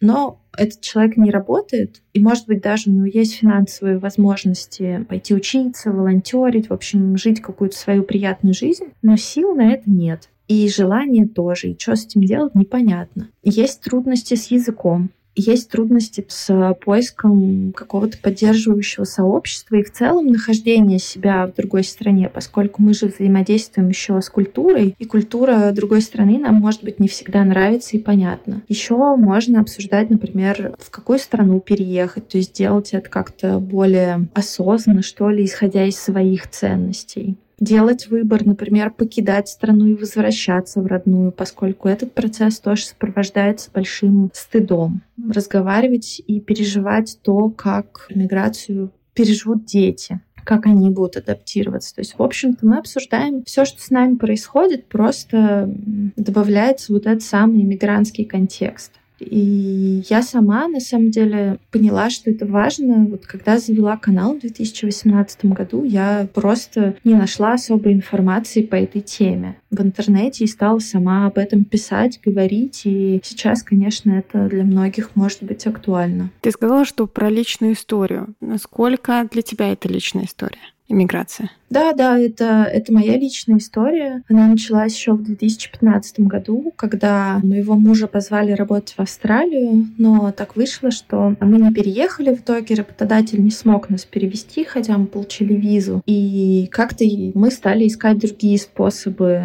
но 0.00 0.40
этот 0.56 0.80
человек 0.80 1.16
не 1.16 1.30
работает, 1.30 2.02
и, 2.12 2.20
может 2.20 2.46
быть, 2.46 2.62
даже 2.62 2.90
у 2.90 2.92
него 2.92 3.06
есть 3.06 3.34
финансовые 3.34 3.98
возможности 3.98 5.04
пойти 5.08 5.34
учиться, 5.34 5.92
волонтерить, 5.92 6.70
в 6.70 6.72
общем, 6.72 7.16
жить 7.16 7.40
какую-то 7.40 7.76
свою 7.76 8.02
приятную 8.02 8.54
жизнь, 8.54 8.86
но 9.02 9.16
сил 9.16 9.54
на 9.54 9.72
это 9.72 9.90
нет. 9.90 10.28
И 10.48 10.68
желание 10.68 11.28
тоже, 11.28 11.68
и 11.68 11.78
что 11.78 11.94
с 11.94 12.06
этим 12.06 12.22
делать, 12.22 12.56
непонятно. 12.56 13.28
Есть 13.44 13.82
трудности 13.82 14.34
с 14.34 14.50
языком, 14.50 15.10
есть 15.34 15.70
трудности 15.70 16.24
с 16.28 16.74
поиском 16.84 17.72
какого-то 17.72 18.18
поддерживающего 18.18 19.04
сообщества 19.04 19.76
и 19.76 19.82
в 19.82 19.92
целом 19.92 20.26
нахождение 20.28 20.98
себя 20.98 21.46
в 21.46 21.54
другой 21.54 21.84
стране, 21.84 22.30
поскольку 22.32 22.82
мы 22.82 22.94
же 22.94 23.06
взаимодействуем 23.06 23.88
еще 23.88 24.20
с 24.20 24.28
культурой, 24.28 24.94
и 24.98 25.04
культура 25.04 25.72
другой 25.72 26.02
страны 26.02 26.38
нам, 26.38 26.56
может 26.56 26.84
быть, 26.84 27.00
не 27.00 27.08
всегда 27.08 27.44
нравится 27.44 27.96
и 27.96 28.00
понятна. 28.00 28.62
Еще 28.68 28.96
можно 29.16 29.60
обсуждать, 29.60 30.10
например, 30.10 30.74
в 30.78 30.90
какую 30.90 31.18
страну 31.18 31.60
переехать, 31.60 32.28
то 32.28 32.38
есть 32.38 32.54
делать 32.54 32.90
это 32.92 33.08
как-то 33.08 33.58
более 33.58 34.28
осознанно, 34.34 35.02
что 35.02 35.30
ли, 35.30 35.44
исходя 35.44 35.84
из 35.84 35.96
своих 35.96 36.48
ценностей 36.50 37.38
делать 37.60 38.08
выбор, 38.08 38.44
например, 38.44 38.90
покидать 38.90 39.48
страну 39.48 39.86
и 39.86 39.94
возвращаться 39.94 40.80
в 40.80 40.86
родную, 40.86 41.30
поскольку 41.30 41.88
этот 41.88 42.12
процесс 42.12 42.58
тоже 42.58 42.86
сопровождается 42.86 43.70
большим 43.72 44.30
стыдом. 44.32 45.02
Разговаривать 45.32 46.22
и 46.26 46.40
переживать 46.40 47.18
то, 47.22 47.50
как 47.50 48.06
миграцию 48.10 48.90
переживут 49.14 49.64
дети 49.66 50.20
как 50.42 50.66
они 50.66 50.90
будут 50.90 51.16
адаптироваться. 51.16 51.94
То 51.94 52.00
есть, 52.00 52.18
в 52.18 52.22
общем-то, 52.22 52.66
мы 52.66 52.78
обсуждаем 52.78 53.44
все, 53.44 53.64
что 53.64 53.80
с 53.80 53.90
нами 53.90 54.16
происходит, 54.16 54.86
просто 54.86 55.72
добавляется 56.16 56.92
вот 56.92 57.06
этот 57.06 57.22
самый 57.22 57.62
иммигрантский 57.62 58.24
контекст. 58.24 58.92
И 59.20 60.02
я 60.08 60.22
сама, 60.22 60.68
на 60.68 60.80
самом 60.80 61.10
деле, 61.10 61.58
поняла, 61.70 62.10
что 62.10 62.30
это 62.30 62.46
важно. 62.46 63.06
Вот 63.06 63.26
когда 63.26 63.58
завела 63.58 63.96
канал 63.96 64.34
в 64.34 64.40
2018 64.40 65.46
году, 65.46 65.84
я 65.84 66.28
просто 66.32 66.96
не 67.04 67.14
нашла 67.14 67.54
особой 67.54 67.92
информации 67.92 68.62
по 68.62 68.74
этой 68.74 69.00
теме 69.00 69.56
в 69.70 69.80
интернете 69.80 70.44
и 70.44 70.48
стала 70.48 70.78
сама 70.78 71.26
об 71.26 71.38
этом 71.38 71.64
писать, 71.64 72.20
говорить. 72.24 72.82
И 72.84 73.20
сейчас, 73.22 73.62
конечно, 73.62 74.10
это 74.10 74.48
для 74.48 74.64
многих 74.64 75.14
может 75.14 75.42
быть 75.42 75.66
актуально. 75.66 76.30
Ты 76.40 76.50
сказала, 76.50 76.84
что 76.84 77.06
про 77.06 77.30
личную 77.30 77.74
историю. 77.74 78.34
Насколько 78.40 79.26
для 79.30 79.42
тебя 79.42 79.72
это 79.72 79.88
личная 79.88 80.24
история? 80.24 80.58
Иммиграция? 80.90 81.50
Да, 81.70 81.92
да, 81.92 82.18
это, 82.18 82.64
это 82.64 82.92
моя 82.92 83.16
личная 83.16 83.58
история. 83.58 84.22
Она 84.28 84.48
началась 84.48 84.94
еще 84.94 85.12
в 85.12 85.22
2015 85.22 86.20
году, 86.20 86.72
когда 86.76 87.40
моего 87.44 87.76
мужа 87.76 88.08
позвали 88.08 88.52
работать 88.52 88.94
в 88.96 89.00
Австралию, 89.00 89.86
но 89.96 90.32
так 90.32 90.56
вышло, 90.56 90.90
что 90.90 91.36
мы 91.40 91.58
не 91.58 91.72
переехали 91.72 92.34
в 92.34 92.40
итоге, 92.40 92.74
работодатель 92.74 93.42
не 93.42 93.52
смог 93.52 93.88
нас 93.88 94.04
перевести, 94.04 94.64
хотя 94.64 94.98
мы 94.98 95.06
получили 95.06 95.54
визу. 95.54 96.02
И 96.06 96.68
как-то 96.72 97.04
мы 97.34 97.50
стали 97.50 97.86
искать 97.86 98.18
другие 98.18 98.58
способы 98.58 99.44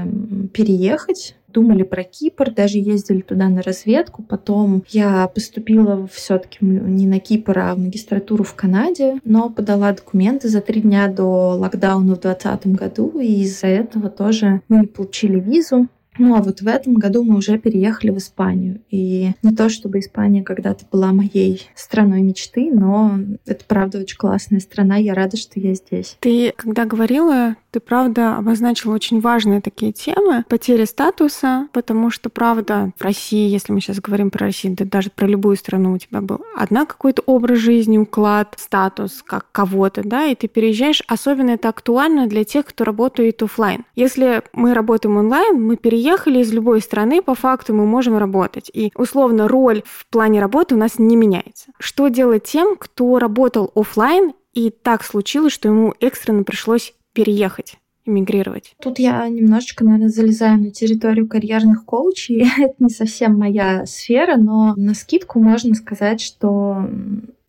переехать 0.54 1.36
думали 1.56 1.84
про 1.84 2.04
Кипр, 2.04 2.52
даже 2.52 2.78
ездили 2.78 3.22
туда 3.22 3.48
на 3.48 3.62
разведку. 3.62 4.22
Потом 4.22 4.84
я 4.90 5.28
поступила 5.28 6.08
все-таки 6.12 6.58
не 6.62 7.08
на 7.08 7.20
Кипр, 7.20 7.58
а 7.58 7.76
в 7.76 7.80
магистратуру 7.80 8.44
в 8.44 8.54
Канаде, 8.54 9.20
но 9.24 9.50
подала 9.50 9.94
документы 9.94 10.50
за 10.50 10.62
три 10.62 10.82
дня 10.82 11.08
до 11.08 11.56
локдауна 11.56 12.16
в 12.16 12.20
2020 12.20 12.68
году, 12.68 13.20
и 13.20 13.44
из-за 13.44 13.68
этого 13.68 14.10
тоже 14.10 14.62
мы 14.68 14.80
не 14.80 14.88
получили 14.88 15.40
визу. 15.40 15.88
Ну 16.18 16.36
а 16.36 16.42
вот 16.42 16.62
в 16.62 16.68
этом 16.68 16.96
году 16.96 17.24
мы 17.24 17.36
уже 17.36 17.58
переехали 17.58 18.12
в 18.12 18.18
Испанию. 18.18 18.82
И 18.90 19.32
не 19.44 19.52
то, 19.54 19.70
чтобы 19.70 20.00
Испания 20.00 20.44
когда-то 20.44 20.86
была 20.92 21.12
моей 21.12 21.68
страной 21.76 22.22
мечты, 22.22 22.72
но 22.72 23.20
это 23.46 23.66
правда 23.66 24.00
очень 24.00 24.18
классная 24.18 24.60
страна. 24.60 24.96
Я 24.98 25.14
рада, 25.14 25.38
что 25.38 25.60
я 25.60 25.74
здесь. 25.74 26.18
Ты, 26.20 26.54
когда 26.56 26.86
говорила, 26.86 27.56
ты 27.76 27.80
правда 27.82 28.38
обозначила 28.38 28.94
очень 28.94 29.20
важные 29.20 29.60
такие 29.60 29.92
темы. 29.92 30.46
Потеря 30.48 30.86
статуса, 30.86 31.68
потому 31.74 32.12
что, 32.12 32.30
правда, 32.30 32.92
в 32.98 33.04
России, 33.04 33.50
если 33.50 33.74
мы 33.74 33.82
сейчас 33.82 34.00
говорим 34.00 34.30
про 34.30 34.46
Россию, 34.46 34.76
да 34.78 34.86
даже 34.86 35.10
про 35.10 35.26
любую 35.26 35.56
страну 35.56 35.94
у 35.94 35.98
тебя 35.98 36.22
был 36.22 36.42
одна 36.56 36.86
какой-то 36.86 37.24
образ 37.26 37.58
жизни, 37.58 37.98
уклад, 37.98 38.54
статус 38.58 39.24
как 39.26 39.52
кого-то, 39.52 40.04
да, 40.04 40.28
и 40.28 40.36
ты 40.36 40.48
переезжаешь. 40.48 41.02
Особенно 41.08 41.52
это 41.52 41.70
актуально 41.70 42.28
для 42.28 42.44
тех, 42.44 42.66
кто 42.66 42.84
работает 42.84 43.42
офлайн. 43.42 43.86
Если 43.96 44.44
мы 44.54 44.76
работаем 44.76 45.18
онлайн, 45.18 45.60
мы 45.60 45.76
переезжаем 45.78 45.96
приехали 45.96 46.40
из 46.40 46.52
любой 46.52 46.82
страны, 46.82 47.22
по 47.22 47.36
факту 47.36 47.74
мы 47.74 47.86
можем 47.86 48.18
работать. 48.18 48.70
И 48.74 48.92
условно 48.96 49.48
роль 49.48 49.82
в 49.86 50.06
плане 50.10 50.42
работы 50.42 50.76
у 50.76 50.78
нас 50.78 51.00
не 51.00 51.16
меняется. 51.16 51.72
Что 51.80 52.10
делать 52.10 52.44
тем, 52.44 52.76
кто 52.76 53.18
работал 53.18 53.72
офлайн 53.74 54.34
и 54.54 54.70
так 54.70 55.04
случилось, 55.04 55.54
что 55.54 55.70
ему 55.70 55.94
экстренно 56.02 56.44
пришлось 56.44 56.94
переехать? 57.16 57.78
эмигрировать? 58.08 58.76
Тут 58.80 59.00
я 59.00 59.28
немножечко, 59.28 59.84
наверное, 59.84 60.10
залезаю 60.10 60.60
на 60.60 60.70
территорию 60.70 61.28
карьерных 61.28 61.86
коучей. 61.86 62.46
Это 62.60 62.76
не 62.78 62.90
совсем 62.90 63.36
моя 63.38 63.86
сфера, 63.88 64.38
но 64.38 64.76
на 64.78 64.94
скидку 64.94 65.40
можно 65.40 65.74
сказать, 65.74 66.22
что 66.22 66.88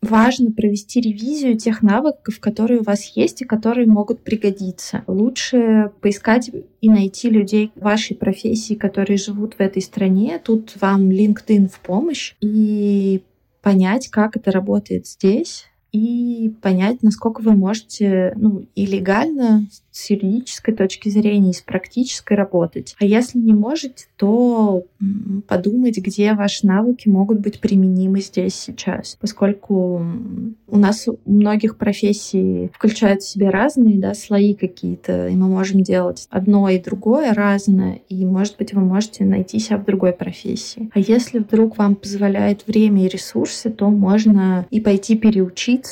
важно 0.01 0.51
провести 0.51 1.01
ревизию 1.01 1.57
тех 1.57 1.81
навыков, 1.81 2.39
которые 2.39 2.79
у 2.79 2.83
вас 2.83 3.11
есть 3.15 3.41
и 3.41 3.45
которые 3.45 3.87
могут 3.87 4.21
пригодиться. 4.21 5.03
Лучше 5.07 5.91
поискать 6.01 6.49
и 6.81 6.89
найти 6.89 7.29
людей 7.29 7.71
вашей 7.75 8.15
профессии, 8.15 8.73
которые 8.73 9.17
живут 9.17 9.55
в 9.55 9.59
этой 9.59 9.81
стране. 9.81 10.39
Тут 10.43 10.75
вам 10.79 11.09
LinkedIn 11.09 11.67
в 11.67 11.79
помощь 11.79 12.35
и 12.41 13.21
понять, 13.61 14.07
как 14.09 14.37
это 14.37 14.51
работает 14.51 15.07
здесь, 15.07 15.65
и 15.97 16.49
понять, 16.49 17.03
насколько 17.03 17.41
вы 17.41 17.53
можете 17.53 18.33
ну, 18.35 18.65
и 18.75 18.85
легально 18.85 19.67
с 19.91 20.09
юридической 20.11 20.75
точки 20.75 21.09
зрения, 21.09 21.49
и 21.49 21.53
с 21.53 21.61
практической 21.61 22.35
работать. 22.35 22.95
А 22.99 23.05
если 23.05 23.39
не 23.39 23.53
можете, 23.53 24.05
то 24.15 24.83
подумать, 25.47 25.97
где 25.97 26.33
ваши 26.33 26.67
навыки 26.67 27.09
могут 27.09 27.39
быть 27.39 27.59
применимы 27.59 28.21
здесь 28.21 28.53
сейчас. 28.53 29.17
Поскольку 29.19 30.05
у 30.67 30.77
нас 30.77 31.07
у 31.07 31.17
многих 31.25 31.77
профессий 31.77 32.69
включают 32.73 33.23
в 33.23 33.27
себя 33.27 33.49
разные 33.49 33.97
да, 33.97 34.13
слои 34.13 34.53
какие-то, 34.53 35.29
и 35.29 35.35
мы 35.35 35.47
можем 35.47 35.81
делать 35.81 36.27
одно 36.29 36.69
и 36.69 36.79
другое 36.79 37.33
разное, 37.33 38.01
и, 38.07 38.23
может 38.23 38.57
быть, 38.57 38.73
вы 38.73 38.81
можете 38.81 39.25
найти 39.25 39.57
себя 39.59 39.77
в 39.77 39.85
другой 39.85 40.13
профессии. 40.13 40.91
А 40.93 40.99
если 40.99 41.39
вдруг 41.39 41.77
вам 41.77 41.95
позволяет 41.95 42.67
время 42.67 43.05
и 43.05 43.09
ресурсы, 43.09 43.71
то 43.71 43.89
можно 43.89 44.67
и 44.69 44.79
пойти 44.79 45.17
переучиться, 45.17 45.86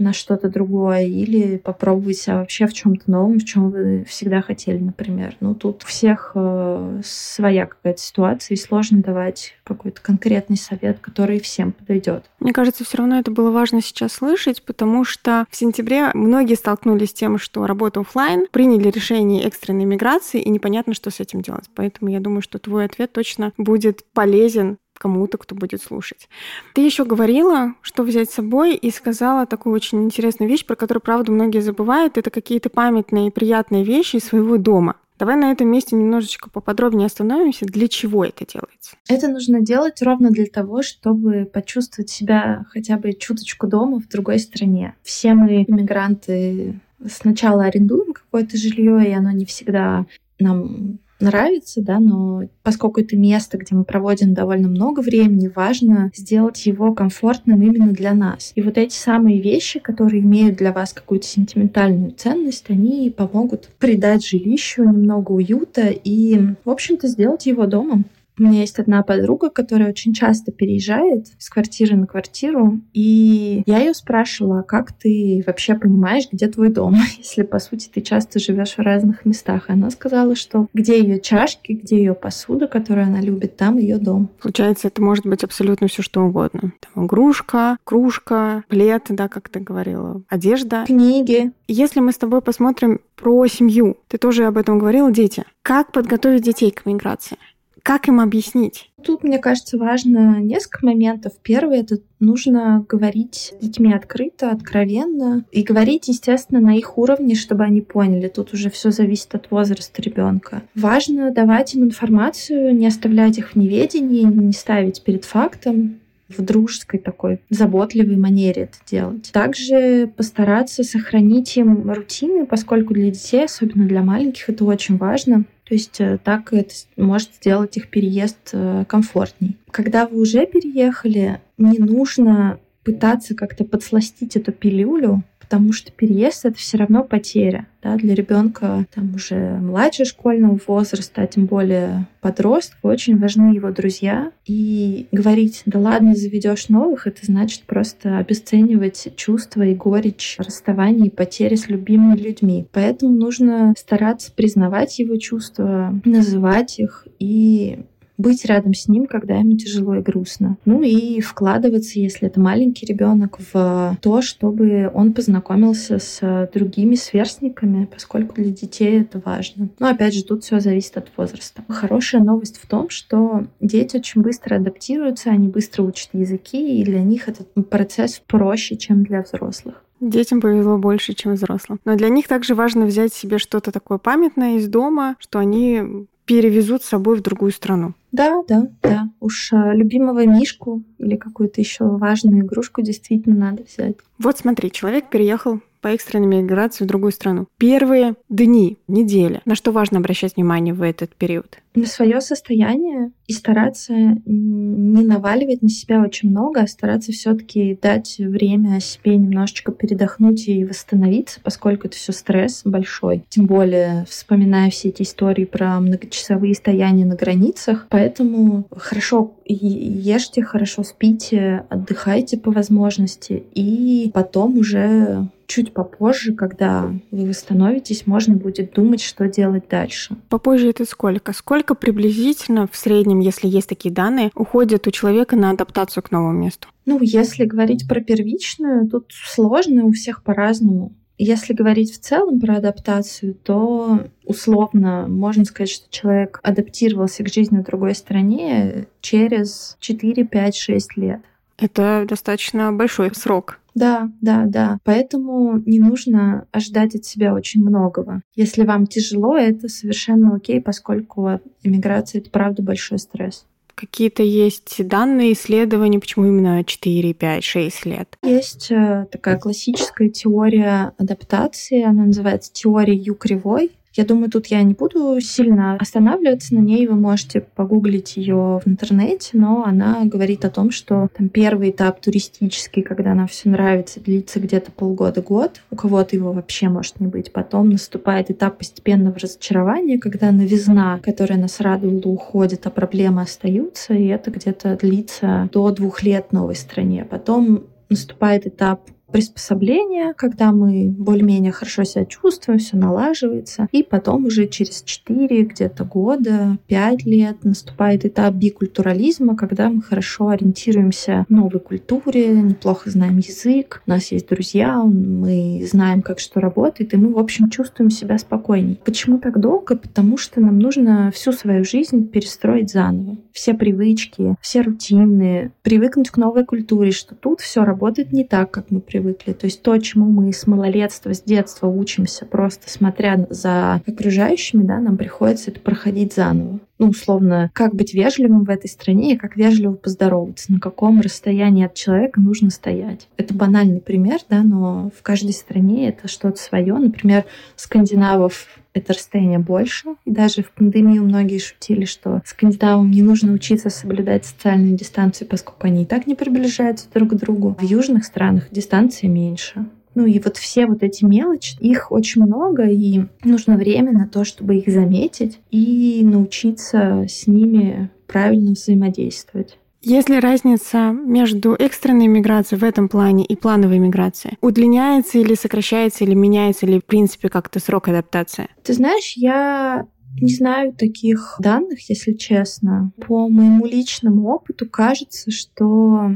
на 0.00 0.12
что-то 0.12 0.48
другое 0.48 1.04
или 1.04 1.58
попробовать 1.58 2.16
себя 2.16 2.38
вообще 2.38 2.66
в 2.66 2.72
чем-то 2.72 3.10
новом, 3.10 3.38
в 3.38 3.44
чем 3.44 3.70
вы 3.70 4.04
всегда 4.08 4.40
хотели, 4.40 4.78
например. 4.78 5.36
Ну, 5.40 5.54
тут 5.54 5.84
у 5.84 5.86
всех 5.86 6.32
э, 6.34 7.00
своя 7.04 7.66
какая-то 7.66 8.00
ситуация, 8.00 8.54
и 8.54 8.58
сложно 8.58 9.02
давать 9.02 9.54
какой-то 9.62 10.00
конкретный 10.00 10.56
совет, 10.56 10.98
который 11.00 11.38
всем 11.38 11.72
подойдет. 11.72 12.24
Мне 12.40 12.52
кажется, 12.52 12.84
все 12.84 12.98
равно 12.98 13.18
это 13.18 13.30
было 13.30 13.50
важно 13.50 13.82
сейчас 13.82 14.14
слышать, 14.14 14.64
потому 14.64 15.04
что 15.04 15.44
в 15.50 15.56
сентябре 15.56 16.10
многие 16.14 16.54
столкнулись 16.54 17.10
с 17.10 17.14
тем, 17.14 17.38
что 17.38 17.66
работа 17.66 18.00
офлайн, 18.00 18.46
приняли 18.50 18.88
решение 18.88 19.44
экстренной 19.44 19.84
миграции, 19.84 20.40
и 20.40 20.48
непонятно, 20.48 20.94
что 20.94 21.10
с 21.10 21.20
этим 21.20 21.42
делать. 21.42 21.66
Поэтому 21.74 22.10
я 22.10 22.20
думаю, 22.20 22.40
что 22.40 22.58
твой 22.58 22.86
ответ 22.86 23.12
точно 23.12 23.52
будет 23.58 24.04
полезен 24.14 24.78
кому-то, 25.00 25.38
кто 25.38 25.54
будет 25.54 25.82
слушать. 25.82 26.28
Ты 26.74 26.82
еще 26.82 27.04
говорила, 27.04 27.74
что 27.80 28.02
взять 28.02 28.30
с 28.30 28.34
собой, 28.34 28.74
и 28.74 28.90
сказала 28.90 29.46
такую 29.46 29.74
очень 29.74 30.04
интересную 30.04 30.48
вещь, 30.48 30.66
про 30.66 30.76
которую, 30.76 31.00
правда, 31.00 31.32
многие 31.32 31.60
забывают. 31.60 32.18
Это 32.18 32.30
какие-то 32.30 32.68
памятные 32.68 33.28
и 33.28 33.30
приятные 33.30 33.82
вещи 33.82 34.16
из 34.16 34.24
своего 34.24 34.58
дома. 34.58 34.96
Давай 35.18 35.36
на 35.36 35.52
этом 35.52 35.68
месте 35.68 35.96
немножечко 35.96 36.48
поподробнее 36.48 37.06
остановимся. 37.06 37.66
Для 37.66 37.88
чего 37.88 38.24
это 38.24 38.46
делается? 38.46 38.96
Это 39.08 39.28
нужно 39.28 39.60
делать 39.60 40.00
ровно 40.02 40.30
для 40.30 40.46
того, 40.46 40.82
чтобы 40.82 41.44
почувствовать 41.44 42.08
себя 42.08 42.64
хотя 42.70 42.96
бы 42.96 43.12
чуточку 43.12 43.66
дома 43.66 44.00
в 44.00 44.08
другой 44.08 44.38
стране. 44.38 44.94
Все 45.02 45.34
мы 45.34 45.64
иммигранты 45.68 46.80
сначала 47.06 47.64
арендуем 47.64 48.12
какое-то 48.12 48.56
жилье, 48.56 49.08
и 49.08 49.12
оно 49.12 49.30
не 49.30 49.44
всегда 49.44 50.06
нам 50.38 50.98
нравится, 51.20 51.82
да, 51.82 51.98
но 52.00 52.42
поскольку 52.62 53.00
это 53.00 53.16
место, 53.16 53.58
где 53.58 53.74
мы 53.74 53.84
проводим 53.84 54.34
довольно 54.34 54.68
много 54.68 55.00
времени, 55.00 55.50
важно 55.54 56.10
сделать 56.14 56.64
его 56.66 56.92
комфортным 56.94 57.62
именно 57.62 57.92
для 57.92 58.14
нас. 58.14 58.52
И 58.54 58.62
вот 58.62 58.78
эти 58.78 58.94
самые 58.94 59.40
вещи, 59.40 59.78
которые 59.80 60.22
имеют 60.22 60.56
для 60.56 60.72
вас 60.72 60.92
какую-то 60.92 61.26
сентиментальную 61.26 62.12
ценность, 62.12 62.66
они 62.68 63.10
помогут 63.10 63.68
придать 63.78 64.26
жилищу 64.26 64.84
немного 64.84 65.32
уюта 65.32 65.88
и, 65.88 66.38
в 66.64 66.70
общем-то, 66.70 67.08
сделать 67.08 67.46
его 67.46 67.66
домом. 67.66 68.04
У 68.40 68.44
меня 68.44 68.60
есть 68.60 68.78
одна 68.78 69.02
подруга, 69.02 69.50
которая 69.50 69.90
очень 69.90 70.14
часто 70.14 70.50
переезжает 70.50 71.26
с 71.38 71.50
квартиры 71.50 71.94
на 71.94 72.06
квартиру, 72.06 72.80
и 72.94 73.62
я 73.66 73.80
ее 73.80 73.92
спрашивала, 73.92 74.60
а 74.60 74.62
как 74.62 74.92
ты 74.92 75.44
вообще 75.46 75.74
понимаешь, 75.74 76.24
где 76.32 76.48
твой 76.48 76.70
дом, 76.70 76.96
если, 77.18 77.42
по 77.42 77.58
сути, 77.58 77.90
ты 77.92 78.00
часто 78.00 78.38
живешь 78.38 78.76
в 78.76 78.78
разных 78.78 79.26
местах. 79.26 79.68
И 79.68 79.72
она 79.72 79.90
сказала, 79.90 80.34
что 80.34 80.68
где 80.72 80.98
ее 80.98 81.20
чашки, 81.20 81.72
где 81.72 81.98
ее 81.98 82.14
посуда, 82.14 82.66
которую 82.66 83.08
она 83.08 83.20
любит, 83.20 83.58
там 83.58 83.76
ее 83.76 83.98
дом. 83.98 84.30
Получается, 84.40 84.88
это 84.88 85.02
может 85.02 85.26
быть 85.26 85.44
абсолютно 85.44 85.88
все 85.88 86.00
что 86.00 86.22
угодно. 86.22 86.72
Там 86.80 87.04
игрушка, 87.04 87.76
кружка, 87.84 88.64
плед, 88.68 89.04
да, 89.10 89.28
как 89.28 89.50
ты 89.50 89.60
говорила, 89.60 90.22
одежда. 90.30 90.84
Книги. 90.86 91.52
Если 91.68 92.00
мы 92.00 92.10
с 92.10 92.16
тобой 92.16 92.40
посмотрим 92.40 93.00
про 93.16 93.46
семью, 93.48 93.98
ты 94.08 94.16
тоже 94.16 94.46
об 94.46 94.56
этом 94.56 94.78
говорила, 94.78 95.12
дети. 95.12 95.44
Как 95.62 95.92
подготовить 95.92 96.42
детей 96.42 96.70
к 96.70 96.86
миграции? 96.86 97.36
Как 97.82 98.08
им 98.08 98.20
объяснить? 98.20 98.90
Тут, 99.02 99.22
мне 99.24 99.38
кажется, 99.38 99.78
важно 99.78 100.40
несколько 100.40 100.84
моментов. 100.84 101.32
Первый— 101.42 101.78
это 101.80 101.98
нужно 102.18 102.84
говорить 102.88 103.54
с 103.58 103.62
детьми 103.64 103.92
открыто, 103.92 104.50
откровенно. 104.50 105.44
И 105.50 105.62
говорить, 105.62 106.08
естественно, 106.08 106.60
на 106.60 106.76
их 106.76 106.98
уровне, 106.98 107.34
чтобы 107.34 107.64
они 107.64 107.80
поняли. 107.80 108.28
Тут 108.28 108.52
уже 108.52 108.70
все 108.70 108.90
зависит 108.90 109.34
от 109.34 109.50
возраста 109.50 110.02
ребенка. 110.02 110.62
Важно 110.74 111.30
давать 111.30 111.74
им 111.74 111.84
информацию, 111.84 112.74
не 112.74 112.86
оставлять 112.86 113.38
их 113.38 113.52
в 113.52 113.56
неведении, 113.56 114.24
не 114.24 114.52
ставить 114.52 115.02
перед 115.02 115.24
фактом 115.24 116.00
в 116.28 116.42
дружеской 116.42 117.00
такой 117.00 117.40
заботливой 117.50 118.16
манере 118.16 118.62
это 118.62 118.78
делать. 118.86 119.30
Также 119.32 120.10
постараться 120.16 120.84
сохранить 120.84 121.56
им 121.56 121.90
рутины, 121.90 122.46
поскольку 122.46 122.94
для 122.94 123.10
детей, 123.10 123.44
особенно 123.44 123.86
для 123.86 124.02
маленьких, 124.02 124.48
это 124.48 124.64
очень 124.64 124.96
важно. 124.96 125.44
То 125.70 125.74
есть 125.74 126.00
э, 126.00 126.18
так 126.24 126.52
это 126.52 126.74
может 126.96 127.36
сделать 127.36 127.76
их 127.76 127.90
переезд 127.90 128.50
э, 128.54 128.84
комфортней. 128.88 129.56
Когда 129.70 130.04
вы 130.08 130.20
уже 130.20 130.44
переехали, 130.44 131.40
не 131.58 131.78
нужно 131.78 132.58
пытаться 132.82 133.36
как-то 133.36 133.62
подсластить 133.62 134.34
эту 134.34 134.50
пилюлю, 134.50 135.22
потому 135.50 135.72
что 135.72 135.90
переезд 135.90 136.46
это 136.46 136.56
все 136.56 136.76
равно 136.76 137.02
потеря. 137.02 137.66
Да, 137.82 137.96
для 137.96 138.14
ребенка 138.14 138.86
там 138.94 139.16
уже 139.16 139.58
младше 139.60 140.04
школьного 140.04 140.60
возраста, 140.64 141.22
а 141.22 141.26
тем 141.26 141.46
более 141.46 142.06
подростка, 142.20 142.76
очень 142.82 143.18
важны 143.18 143.54
его 143.54 143.72
друзья. 143.72 144.30
И 144.46 145.08
говорить, 145.10 145.62
да 145.66 145.80
ладно, 145.80 146.14
заведешь 146.14 146.68
новых, 146.68 147.08
это 147.08 147.26
значит 147.26 147.62
просто 147.62 148.18
обесценивать 148.18 149.08
чувства 149.16 149.62
и 149.62 149.74
горечь 149.74 150.36
расставания 150.38 151.06
и 151.06 151.10
потери 151.10 151.56
с 151.56 151.68
любимыми 151.68 152.16
людьми. 152.16 152.66
Поэтому 152.70 153.12
нужно 153.12 153.74
стараться 153.76 154.30
признавать 154.30 155.00
его 155.00 155.16
чувства, 155.16 156.00
называть 156.04 156.78
их 156.78 157.08
и 157.18 157.80
быть 158.20 158.44
рядом 158.44 158.74
с 158.74 158.88
ним, 158.88 159.06
когда 159.06 159.34
ему 159.36 159.56
тяжело 159.56 159.96
и 159.96 160.02
грустно. 160.02 160.56
Ну 160.64 160.82
и 160.82 161.20
вкладываться, 161.20 161.98
если 161.98 162.28
это 162.28 162.40
маленький 162.40 162.86
ребенок, 162.86 163.38
в 163.52 163.96
то, 164.00 164.22
чтобы 164.22 164.90
он 164.92 165.12
познакомился 165.12 165.98
с 165.98 166.50
другими 166.52 166.94
сверстниками, 166.94 167.86
поскольку 167.86 168.34
для 168.34 168.50
детей 168.50 169.00
это 169.00 169.20
важно. 169.24 169.68
Но 169.78 169.88
опять 169.88 170.14
же, 170.14 170.24
тут 170.24 170.44
все 170.44 170.60
зависит 170.60 170.96
от 170.96 171.10
возраста. 171.16 171.62
Хорошая 171.68 172.22
новость 172.22 172.58
в 172.58 172.66
том, 172.66 172.90
что 172.90 173.46
дети 173.60 173.96
очень 173.96 174.22
быстро 174.22 174.56
адаптируются, 174.56 175.30
они 175.30 175.48
быстро 175.48 175.82
учат 175.82 176.10
языки, 176.12 176.80
и 176.80 176.84
для 176.84 177.02
них 177.02 177.28
этот 177.28 177.48
процесс 177.68 178.22
проще, 178.26 178.76
чем 178.76 179.04
для 179.04 179.22
взрослых. 179.22 179.84
Детям 180.00 180.40
повезло 180.40 180.78
больше, 180.78 181.14
чем 181.14 181.34
взрослым. 181.34 181.78
Но 181.84 181.94
для 181.94 182.08
них 182.08 182.26
также 182.26 182.54
важно 182.54 182.86
взять 182.86 183.12
себе 183.12 183.38
что-то 183.38 183.70
такое 183.70 183.98
памятное 183.98 184.56
из 184.56 184.66
дома, 184.66 185.16
что 185.18 185.38
они 185.38 186.06
перевезут 186.24 186.82
с 186.82 186.88
собой 186.88 187.16
в 187.16 187.22
другую 187.22 187.50
страну. 187.50 187.94
Да, 188.12 188.42
да, 188.46 188.68
да. 188.82 189.08
Уж 189.20 189.52
а, 189.52 189.74
любимого 189.74 190.24
мишку 190.26 190.82
или 190.98 191.16
какую-то 191.16 191.60
еще 191.60 191.84
важную 191.84 192.40
игрушку 192.40 192.82
действительно 192.82 193.50
надо 193.50 193.64
взять. 193.64 193.96
Вот 194.18 194.38
смотри, 194.38 194.70
человек 194.70 195.10
переехал 195.10 195.60
по 195.80 195.88
экстренной 195.88 196.42
миграции 196.42 196.84
в 196.84 196.86
другую 196.86 197.12
страну. 197.12 197.46
Первые 197.58 198.14
дни, 198.28 198.78
недели. 198.88 199.40
На 199.44 199.54
что 199.54 199.72
важно 199.72 199.98
обращать 199.98 200.36
внимание 200.36 200.74
в 200.74 200.82
этот 200.82 201.14
период? 201.14 201.58
На 201.74 201.86
свое 201.86 202.20
состояние 202.20 203.12
и 203.28 203.32
стараться 203.32 203.92
не 203.94 205.04
наваливать 205.04 205.62
на 205.62 205.68
себя 205.68 206.02
очень 206.02 206.30
много, 206.30 206.62
а 206.62 206.66
стараться 206.66 207.12
все-таки 207.12 207.78
дать 207.80 208.16
время 208.18 208.80
себе 208.80 209.16
немножечко 209.16 209.70
передохнуть 209.70 210.48
и 210.48 210.64
восстановиться, 210.64 211.38
поскольку 211.42 211.86
это 211.86 211.96
все 211.96 212.12
стресс 212.12 212.62
большой. 212.64 213.24
Тем 213.28 213.46
более, 213.46 214.04
вспоминая 214.08 214.70
все 214.70 214.88
эти 214.88 215.02
истории 215.02 215.44
про 215.44 215.78
многочасовые 215.78 216.54
стояния 216.54 217.04
на 217.04 217.14
границах. 217.14 217.86
Поэтому 217.88 218.66
хорошо 218.76 219.34
ешьте, 219.46 220.42
хорошо 220.42 220.82
спите, 220.82 221.64
отдыхайте 221.70 222.36
по 222.36 222.50
возможности, 222.50 223.44
и 223.54 224.10
потом 224.12 224.58
уже 224.58 225.28
чуть 225.50 225.74
попозже, 225.74 226.32
когда 226.32 226.92
вы 227.10 227.26
восстановитесь, 227.26 228.06
можно 228.06 228.36
будет 228.36 228.72
думать, 228.72 229.02
что 229.02 229.26
делать 229.26 229.64
дальше. 229.68 230.16
Попозже 230.28 230.70
это 230.70 230.84
сколько? 230.84 231.32
Сколько 231.32 231.74
приблизительно 231.74 232.68
в 232.70 232.76
среднем, 232.76 233.18
если 233.18 233.48
есть 233.48 233.68
такие 233.68 233.92
данные, 233.92 234.30
уходит 234.36 234.86
у 234.86 234.92
человека 234.92 235.34
на 235.34 235.50
адаптацию 235.50 236.04
к 236.04 236.12
новому 236.12 236.38
месту? 236.38 236.68
Ну, 236.86 237.00
если 237.02 237.44
говорить 237.44 237.88
про 237.88 238.00
первичную, 238.00 238.88
тут 238.88 239.06
сложно, 239.10 239.86
у 239.86 239.92
всех 239.92 240.22
по-разному. 240.22 240.92
Если 241.18 241.52
говорить 241.52 241.92
в 241.92 241.98
целом 241.98 242.40
про 242.40 242.56
адаптацию, 242.58 243.34
то 243.34 244.06
условно 244.24 245.06
можно 245.08 245.44
сказать, 245.44 245.70
что 245.70 245.90
человек 245.90 246.38
адаптировался 246.44 247.24
к 247.24 247.28
жизни 247.28 247.58
в 247.58 247.64
другой 247.64 247.94
стране 247.96 248.86
через 249.00 249.76
4, 249.80 250.24
5, 250.24 250.56
6 250.56 250.96
лет. 250.96 251.20
Это 251.58 252.06
достаточно 252.08 252.72
большой 252.72 253.14
срок. 253.14 253.59
Да, 253.74 254.10
да, 254.20 254.44
да. 254.46 254.78
Поэтому 254.84 255.62
не 255.64 255.78
нужно 255.78 256.46
ожидать 256.52 256.94
от 256.94 257.04
себя 257.04 257.34
очень 257.34 257.62
многого. 257.62 258.22
Если 258.34 258.64
вам 258.64 258.86
тяжело, 258.86 259.36
это 259.36 259.68
совершенно 259.68 260.34
окей, 260.34 260.60
поскольку 260.60 261.40
иммиграция— 261.62 262.20
это 262.20 262.30
правда 262.30 262.62
большой 262.62 262.98
стресс. 262.98 263.46
Какие-то 263.74 264.22
есть 264.22 264.86
данные, 264.86 265.32
исследования, 265.32 266.00
почему 266.00 266.26
именно 266.26 266.62
4, 266.62 267.14
5, 267.14 267.44
6 267.44 267.86
лет? 267.86 268.18
Есть 268.22 268.70
э, 268.70 269.06
такая 269.10 269.38
классическая 269.38 270.10
теория 270.10 270.92
адаптации, 270.98 271.82
она 271.82 272.04
называется 272.04 272.52
теория 272.52 272.94
Ю-кривой. 272.94 273.70
Я 273.92 274.04
думаю, 274.04 274.30
тут 274.30 274.46
я 274.46 274.62
не 274.62 274.74
буду 274.74 275.20
сильно 275.20 275.76
останавливаться 275.76 276.54
на 276.54 276.60
ней. 276.60 276.86
Вы 276.86 276.94
можете 276.94 277.40
погуглить 277.40 278.16
ее 278.16 278.60
в 278.64 278.68
интернете, 278.68 279.30
но 279.32 279.64
она 279.64 280.04
говорит 280.04 280.44
о 280.44 280.50
том, 280.50 280.70
что 280.70 281.08
там 281.16 281.28
первый 281.28 281.70
этап 281.70 282.00
туристический, 282.00 282.82
когда 282.82 283.14
нам 283.14 283.26
все 283.26 283.48
нравится, 283.48 284.00
длится 284.00 284.38
где-то 284.38 284.70
полгода-год. 284.70 285.62
У 285.70 285.76
кого-то 285.76 286.14
его 286.14 286.32
вообще 286.32 286.68
может 286.68 287.00
не 287.00 287.08
быть. 287.08 287.32
Потом 287.32 287.70
наступает 287.70 288.30
этап 288.30 288.58
постепенного 288.58 289.18
разочарования, 289.18 289.98
когда 289.98 290.30
новизна, 290.30 291.00
которая 291.02 291.38
нас 291.38 291.60
радовала, 291.60 291.80
уходит, 292.04 292.66
а 292.66 292.70
проблемы 292.70 293.22
остаются, 293.22 293.94
и 293.94 294.06
это 294.06 294.30
где-то 294.30 294.76
длится 294.76 295.48
до 295.52 295.70
двух 295.72 296.04
лет 296.04 296.32
новой 296.32 296.54
стране. 296.54 297.04
Потом 297.08 297.64
наступает 297.88 298.46
этап 298.46 298.88
приспособление, 299.10 300.14
когда 300.14 300.52
мы 300.52 300.88
более-менее 300.90 301.52
хорошо 301.52 301.84
себя 301.84 302.04
чувствуем, 302.04 302.58
все 302.58 302.76
налаживается. 302.76 303.68
И 303.72 303.82
потом 303.82 304.26
уже 304.26 304.46
через 304.46 304.82
4 304.82 305.42
где-то 305.42 305.84
года, 305.84 306.58
5 306.68 307.04
лет 307.04 307.44
наступает 307.44 308.04
этап 308.04 308.34
бикультурализма, 308.34 309.36
когда 309.36 309.68
мы 309.68 309.82
хорошо 309.82 310.28
ориентируемся 310.28 311.26
в 311.28 311.32
новой 311.32 311.60
культуре, 311.60 312.30
неплохо 312.30 312.90
знаем 312.90 313.18
язык, 313.18 313.82
у 313.86 313.90
нас 313.90 314.12
есть 314.12 314.28
друзья, 314.28 314.82
мы 314.82 315.66
знаем, 315.70 316.02
как 316.02 316.18
что 316.18 316.40
работает, 316.40 316.94
и 316.94 316.96
мы, 316.96 317.12
в 317.12 317.18
общем, 317.18 317.50
чувствуем 317.50 317.90
себя 317.90 318.18
спокойней. 318.18 318.80
Почему 318.84 319.18
так 319.18 319.40
долго? 319.40 319.76
Потому 319.76 320.16
что 320.16 320.40
нам 320.40 320.58
нужно 320.58 321.10
всю 321.12 321.32
свою 321.32 321.64
жизнь 321.64 322.08
перестроить 322.08 322.70
заново. 322.70 323.16
Все 323.32 323.54
привычки, 323.54 324.36
все 324.40 324.62
рутины, 324.62 325.52
привыкнуть 325.62 326.10
к 326.10 326.16
новой 326.16 326.44
культуре, 326.44 326.92
что 326.92 327.14
тут 327.14 327.40
все 327.40 327.64
работает 327.64 328.12
не 328.12 328.24
так, 328.24 328.50
как 328.50 328.70
мы 328.70 328.80
привыкли 328.80 328.99
привыкли. 329.00 329.32
То 329.32 329.46
есть 329.46 329.62
то, 329.62 329.76
чему 329.78 330.06
мы 330.06 330.32
с 330.32 330.46
малолетства, 330.46 331.14
с 331.14 331.22
детства 331.22 331.66
учимся, 331.66 332.26
просто 332.26 332.70
смотря 332.70 333.26
за 333.30 333.80
окружающими, 333.86 334.62
да, 334.62 334.78
нам 334.78 334.96
приходится 334.96 335.50
это 335.50 335.60
проходить 335.60 336.14
заново. 336.14 336.60
Ну, 336.78 336.88
условно, 336.88 337.50
как 337.52 337.74
быть 337.74 337.92
вежливым 337.92 338.44
в 338.44 338.50
этой 338.50 338.68
стране 338.68 339.14
и 339.14 339.16
как 339.16 339.36
вежливо 339.36 339.74
поздороваться, 339.74 340.52
на 340.52 340.60
каком 340.60 341.00
расстоянии 341.00 341.66
от 341.66 341.74
человека 341.74 342.20
нужно 342.20 342.50
стоять. 342.50 343.08
Это 343.16 343.34
банальный 343.34 343.80
пример, 343.80 344.20
да, 344.30 344.42
но 344.42 344.90
в 344.98 345.02
каждой 345.02 345.32
стране 345.32 345.88
это 345.88 346.08
что-то 346.08 346.40
свое. 346.40 346.74
Например, 346.74 347.24
скандинавов 347.56 348.46
это 348.72 348.92
расстояние 348.92 349.38
больше. 349.38 349.96
И 350.04 350.10
даже 350.10 350.42
в 350.42 350.50
пандемию 350.52 351.02
многие 351.02 351.38
шутили, 351.38 351.84
что 351.84 352.22
скандинавам 352.24 352.90
не 352.90 353.02
нужно 353.02 353.32
учиться 353.32 353.70
соблюдать 353.70 354.24
социальную 354.24 354.76
дистанцию, 354.76 355.28
поскольку 355.28 355.66
они 355.66 355.82
и 355.82 355.86
так 355.86 356.06
не 356.06 356.14
приближаются 356.14 356.86
друг 356.92 357.10
к 357.10 357.14
другу. 357.14 357.56
В 357.58 357.62
южных 357.62 358.04
странах 358.04 358.48
дистанция 358.50 359.08
меньше. 359.08 359.66
Ну 359.94 360.06
и 360.06 360.20
вот 360.20 360.36
все 360.36 360.66
вот 360.66 360.82
эти 360.82 361.04
мелочи, 361.04 361.56
их 361.58 361.90
очень 361.90 362.22
много, 362.22 362.68
и 362.68 363.06
нужно 363.24 363.56
время 363.56 363.92
на 363.92 364.06
то, 364.06 364.24
чтобы 364.24 364.56
их 364.56 364.72
заметить 364.72 365.40
и 365.50 366.02
научиться 366.04 367.06
с 367.08 367.26
ними 367.26 367.90
правильно 368.06 368.52
взаимодействовать. 368.52 369.58
Есть 369.82 370.08
ли 370.10 370.18
разница 370.18 370.92
между 370.92 371.54
экстренной 371.54 372.06
миграцией 372.06 372.60
в 372.60 372.64
этом 372.64 372.88
плане 372.88 373.24
и 373.24 373.34
плановой 373.34 373.78
миграцией? 373.78 374.36
Удлиняется 374.40 375.18
или 375.18 375.34
сокращается, 375.34 376.04
или 376.04 376.14
меняется 376.14 376.66
ли 376.66 376.80
в 376.80 376.84
принципе 376.84 377.28
как-то 377.28 377.60
срок 377.60 377.88
адаптации? 377.88 378.48
Ты 378.62 378.74
знаешь, 378.74 379.14
я 379.16 379.86
не 380.20 380.34
знаю 380.34 380.74
таких 380.74 381.36
данных, 381.38 381.88
если 381.88 382.12
честно. 382.12 382.92
По 383.06 383.28
моему 383.28 383.64
личному 383.64 384.28
опыту 384.28 384.68
кажется, 384.68 385.30
что 385.30 386.10